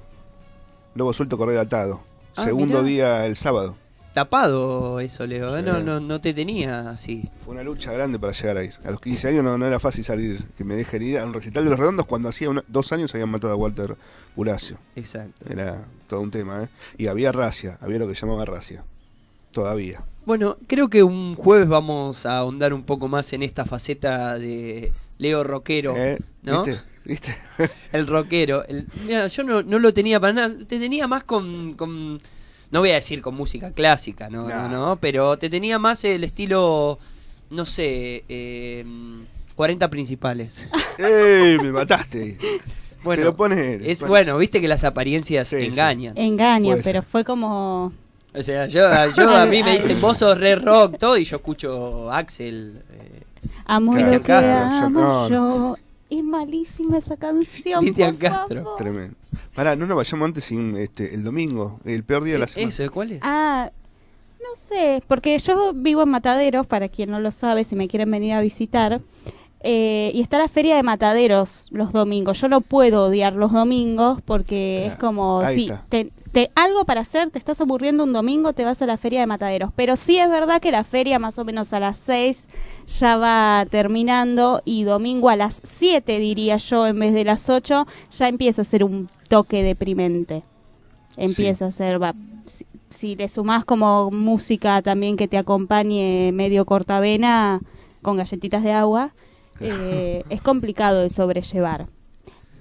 [0.96, 2.00] Luego suelto correr atado.
[2.34, 2.88] Ah, Segundo mirá.
[2.88, 3.76] día el sábado.
[4.14, 5.54] Tapado eso, Leo.
[5.56, 5.60] ¿eh?
[5.60, 5.66] Sí.
[5.66, 7.28] No, no, no te tenía así.
[7.44, 8.72] Fue una lucha grande para llegar a ir.
[8.84, 11.34] A los 15 años no, no era fácil salir, que me dejen ir a un
[11.34, 13.96] recital de los redondos cuando hacía una- dos años habían matado a Walter
[14.36, 14.78] Bulacio.
[14.96, 15.44] Exacto.
[15.50, 16.68] Era todo un tema, ¿eh?
[16.96, 18.84] Y había racia, había lo que llamaba racia.
[19.52, 20.02] Todavía.
[20.26, 24.92] Bueno, creo que un jueves vamos a ahondar un poco más en esta faceta de
[25.18, 26.64] Leo Rockero, Eh, ¿no?
[26.64, 26.80] ¿Viste?
[27.04, 27.36] ¿Viste?
[27.92, 28.64] El rockero.
[28.64, 28.86] El-
[29.28, 30.54] yo no, no lo tenía para nada.
[30.58, 32.20] Te tenía más con, con-
[32.70, 34.96] No voy a decir con música clásica, no, no, no.
[34.96, 36.98] Pero te tenía más el estilo.
[37.50, 38.24] No sé.
[38.28, 38.84] Eh,
[39.54, 40.60] 40 principales.
[40.98, 41.58] ¡Ey!
[41.58, 42.36] Me mataste.
[43.04, 45.66] Bueno, Pero ponele, es, bueno, viste que las apariencias Sí, sí.
[45.66, 46.14] engañan.
[46.82, 47.02] Pero ser.
[47.02, 47.92] fue como...
[48.36, 48.80] O sea, yo,
[49.16, 52.82] yo a mí me dicen vos sos re rock, todo, y yo escucho Axel.
[52.90, 53.22] eh,
[53.66, 55.76] Amo Cristian lo que Castro, yo amo no, yo.
[56.10, 58.62] Es malísima esa canción, Cristian por Castro.
[58.64, 58.78] favor.
[58.78, 59.16] Tremendo.
[59.54, 62.68] Pará, no nos vayamos antes sin este, el domingo, el peor día de la semana.
[62.68, 62.90] ¿Eso?
[62.92, 63.20] ¿Cuál es?
[63.22, 63.70] Ah,
[64.40, 68.10] no sé, porque yo vivo en Mataderos, para quien no lo sabe, si me quieren
[68.10, 69.00] venir a visitar.
[69.60, 72.38] eh, y está la feria de Mataderos los domingos.
[72.40, 75.86] Yo no puedo odiar los domingos porque es como ahí si está.
[75.88, 79.20] te, te- algo para hacer, te estás aburriendo un domingo, te vas a la feria
[79.20, 79.70] de Mataderos.
[79.74, 82.44] Pero sí es verdad que la feria más o menos a las 6
[82.98, 87.86] ya va terminando y domingo a las 7 diría yo en vez de las 8
[88.10, 90.42] ya empieza a ser un toque deprimente.
[91.16, 92.14] Empieza a ser, va,
[92.46, 97.60] si, si le sumás como música también que te acompañe medio cortavena
[98.02, 99.14] con galletitas de agua,
[99.60, 101.86] eh, es complicado de sobrellevar.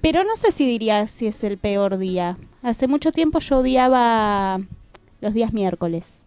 [0.04, 2.38] Pero no sé si diría si es el peor día.
[2.62, 4.60] Hace mucho tiempo yo odiaba
[5.22, 6.26] los días miércoles,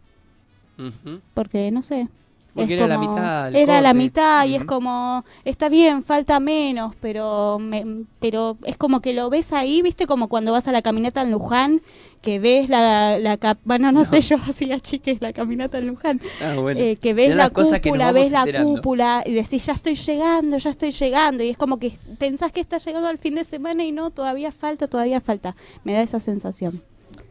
[1.34, 2.08] porque no sé,
[2.56, 6.40] Porque es era la mitad, el Era la mitad y es como, está bien, falta
[6.40, 10.72] menos, pero, me- pero es como que lo ves ahí, viste, como cuando vas a
[10.72, 11.82] la caminata en Luján,
[12.22, 16.20] que ves la, la cap- bueno, no, sé, yo hacía chiques la caminata en Luján,
[16.40, 16.80] Ah, bueno.
[16.80, 18.74] eh, que ves la cúpula, ves la enterando.
[18.76, 22.60] cúpula y decís, ya estoy llegando, ya estoy llegando, y es como que pensás que
[22.60, 25.54] está llegando al fin de semana y no, todavía falta, todavía falta.
[25.84, 26.82] Me da esa sensación.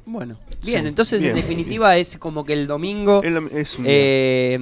[0.05, 1.31] Bueno, bien, Sí, entonces bien.
[1.35, 3.23] en definitiva es como que el domingo...
[3.23, 4.59] es un- eh,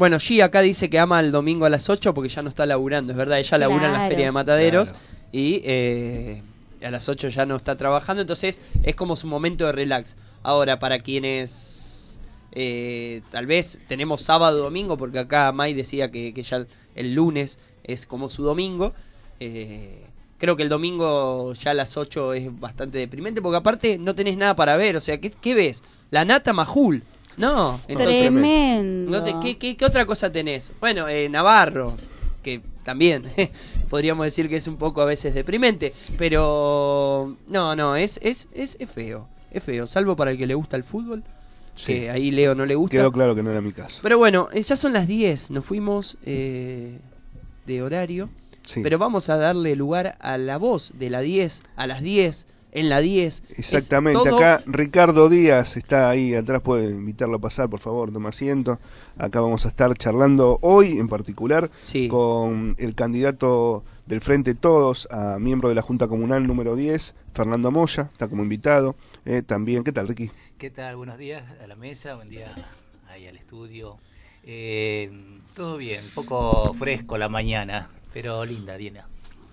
[0.00, 2.64] bueno, G acá dice que ama el domingo a las 8 porque ya no está
[2.64, 4.08] laburando, es verdad, ella labura en la Claro.
[4.10, 5.04] feria de mataderos Claro.
[5.30, 6.42] y eh,
[6.82, 10.16] a las 8 ya no está trabajando, entonces es como su momento de relax.
[10.42, 12.18] Ahora, para quienes
[12.52, 17.58] eh, tal vez tenemos sábado domingo, porque acá Mai decía que, que ya el lunes
[17.84, 18.94] es como su domingo,
[19.38, 20.02] eh,
[20.38, 24.38] creo que el domingo ya a las 8 es bastante deprimente, porque aparte no tenés
[24.38, 25.84] nada para ver, o sea, ¿qué, qué ves?
[26.10, 27.02] La nata majul.
[27.40, 29.10] No, entonces, Tremendo.
[29.10, 30.70] no te- ¿qué, qué, qué otra cosa tenés?
[30.80, 31.94] Bueno, eh, Navarro,
[32.42, 33.24] que también
[33.90, 38.76] podríamos decir que es un poco a veces deprimente, pero no, no, es, es, es,
[38.78, 41.22] es feo, es feo, salvo para el que le gusta el fútbol,
[41.74, 41.94] Sí.
[41.94, 42.96] que ahí Leo no le gusta.
[42.96, 44.00] Quedó claro que no era mi caso.
[44.02, 46.98] Pero bueno, eh, ya son las 10, nos fuimos eh,
[47.66, 48.28] de horario,
[48.62, 48.80] Sí.
[48.82, 52.88] pero vamos a darle lugar a la voz de la 10, a las 10, en
[52.88, 53.42] la 10.
[53.50, 58.12] Es Exactamente, todo- acá Ricardo Díaz está ahí atrás, puede invitarlo a pasar, por favor,
[58.12, 58.78] toma asiento.
[59.18, 61.70] Acá vamos a estar charlando hoy en particular
[62.08, 67.70] con el candidato del Frente Todos a miembro de la Junta Comunal número 10, Fernando
[67.70, 68.96] Moya, está como invitado.
[69.24, 70.30] Eh, también, ¿qué tal, Ricky?
[70.58, 70.96] ¿Qué tal?
[70.96, 72.46] Buenos días a la mesa, buen día
[73.08, 73.98] ahí al estudio.
[74.44, 75.10] Eh,
[75.54, 79.06] todo bien, un poco fresco la mañana, pero linda, Diana.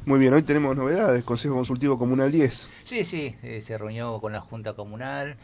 [0.08, 2.70] Muy bien, hoy tenemos novedades, Consejo Consultivo Comunal 10.
[2.86, 5.36] Sí, sí, eh, se reunió con la Junta Comunal,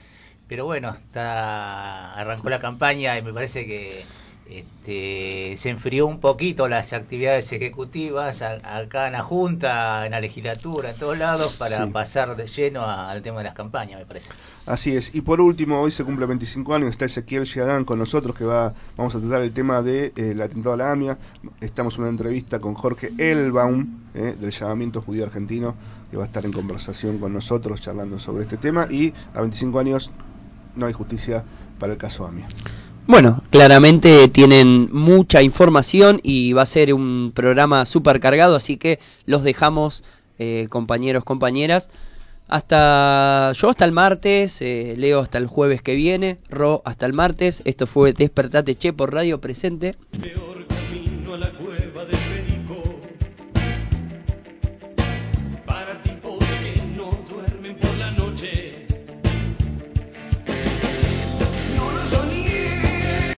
[0.47, 4.05] pero bueno, está arrancó la campaña y me parece que
[4.49, 10.19] este, se enfrió un poquito las actividades ejecutivas a- acá en la Junta, en la
[10.19, 11.91] legislatura, en todos lados, para Sí.
[11.91, 14.29] pasar de lleno a- al tema de las campañas, me parece.
[14.65, 15.13] Así es.
[15.15, 18.73] Y por último, hoy se cumple 25 años, está Ezequiel Giadán con nosotros, que va
[18.97, 21.17] vamos a tratar el tema del de, eh, atentado a la AMIA.
[21.61, 25.75] Estamos en una entrevista con Jorge Elbaum, eh, del llamamiento judío argentino,
[26.11, 28.87] que va a estar en conversación con nosotros charlando sobre este tema.
[28.89, 30.11] Y a 25 años
[30.75, 31.43] no hay justicia
[31.79, 32.47] para el caso AMIA.
[33.06, 38.99] Bueno, claramente tienen mucha información y va a ser un programa súper cargado, así que
[39.26, 40.04] los dejamos,
[40.39, 41.89] eh, compañeros, compañeras.
[42.47, 47.14] Hasta yo hasta el martes, eh, Leo hasta el jueves que viene, Ro hasta el
[47.14, 47.62] martes.
[47.66, 49.95] Esto fue Despertate Che por Radio Presente.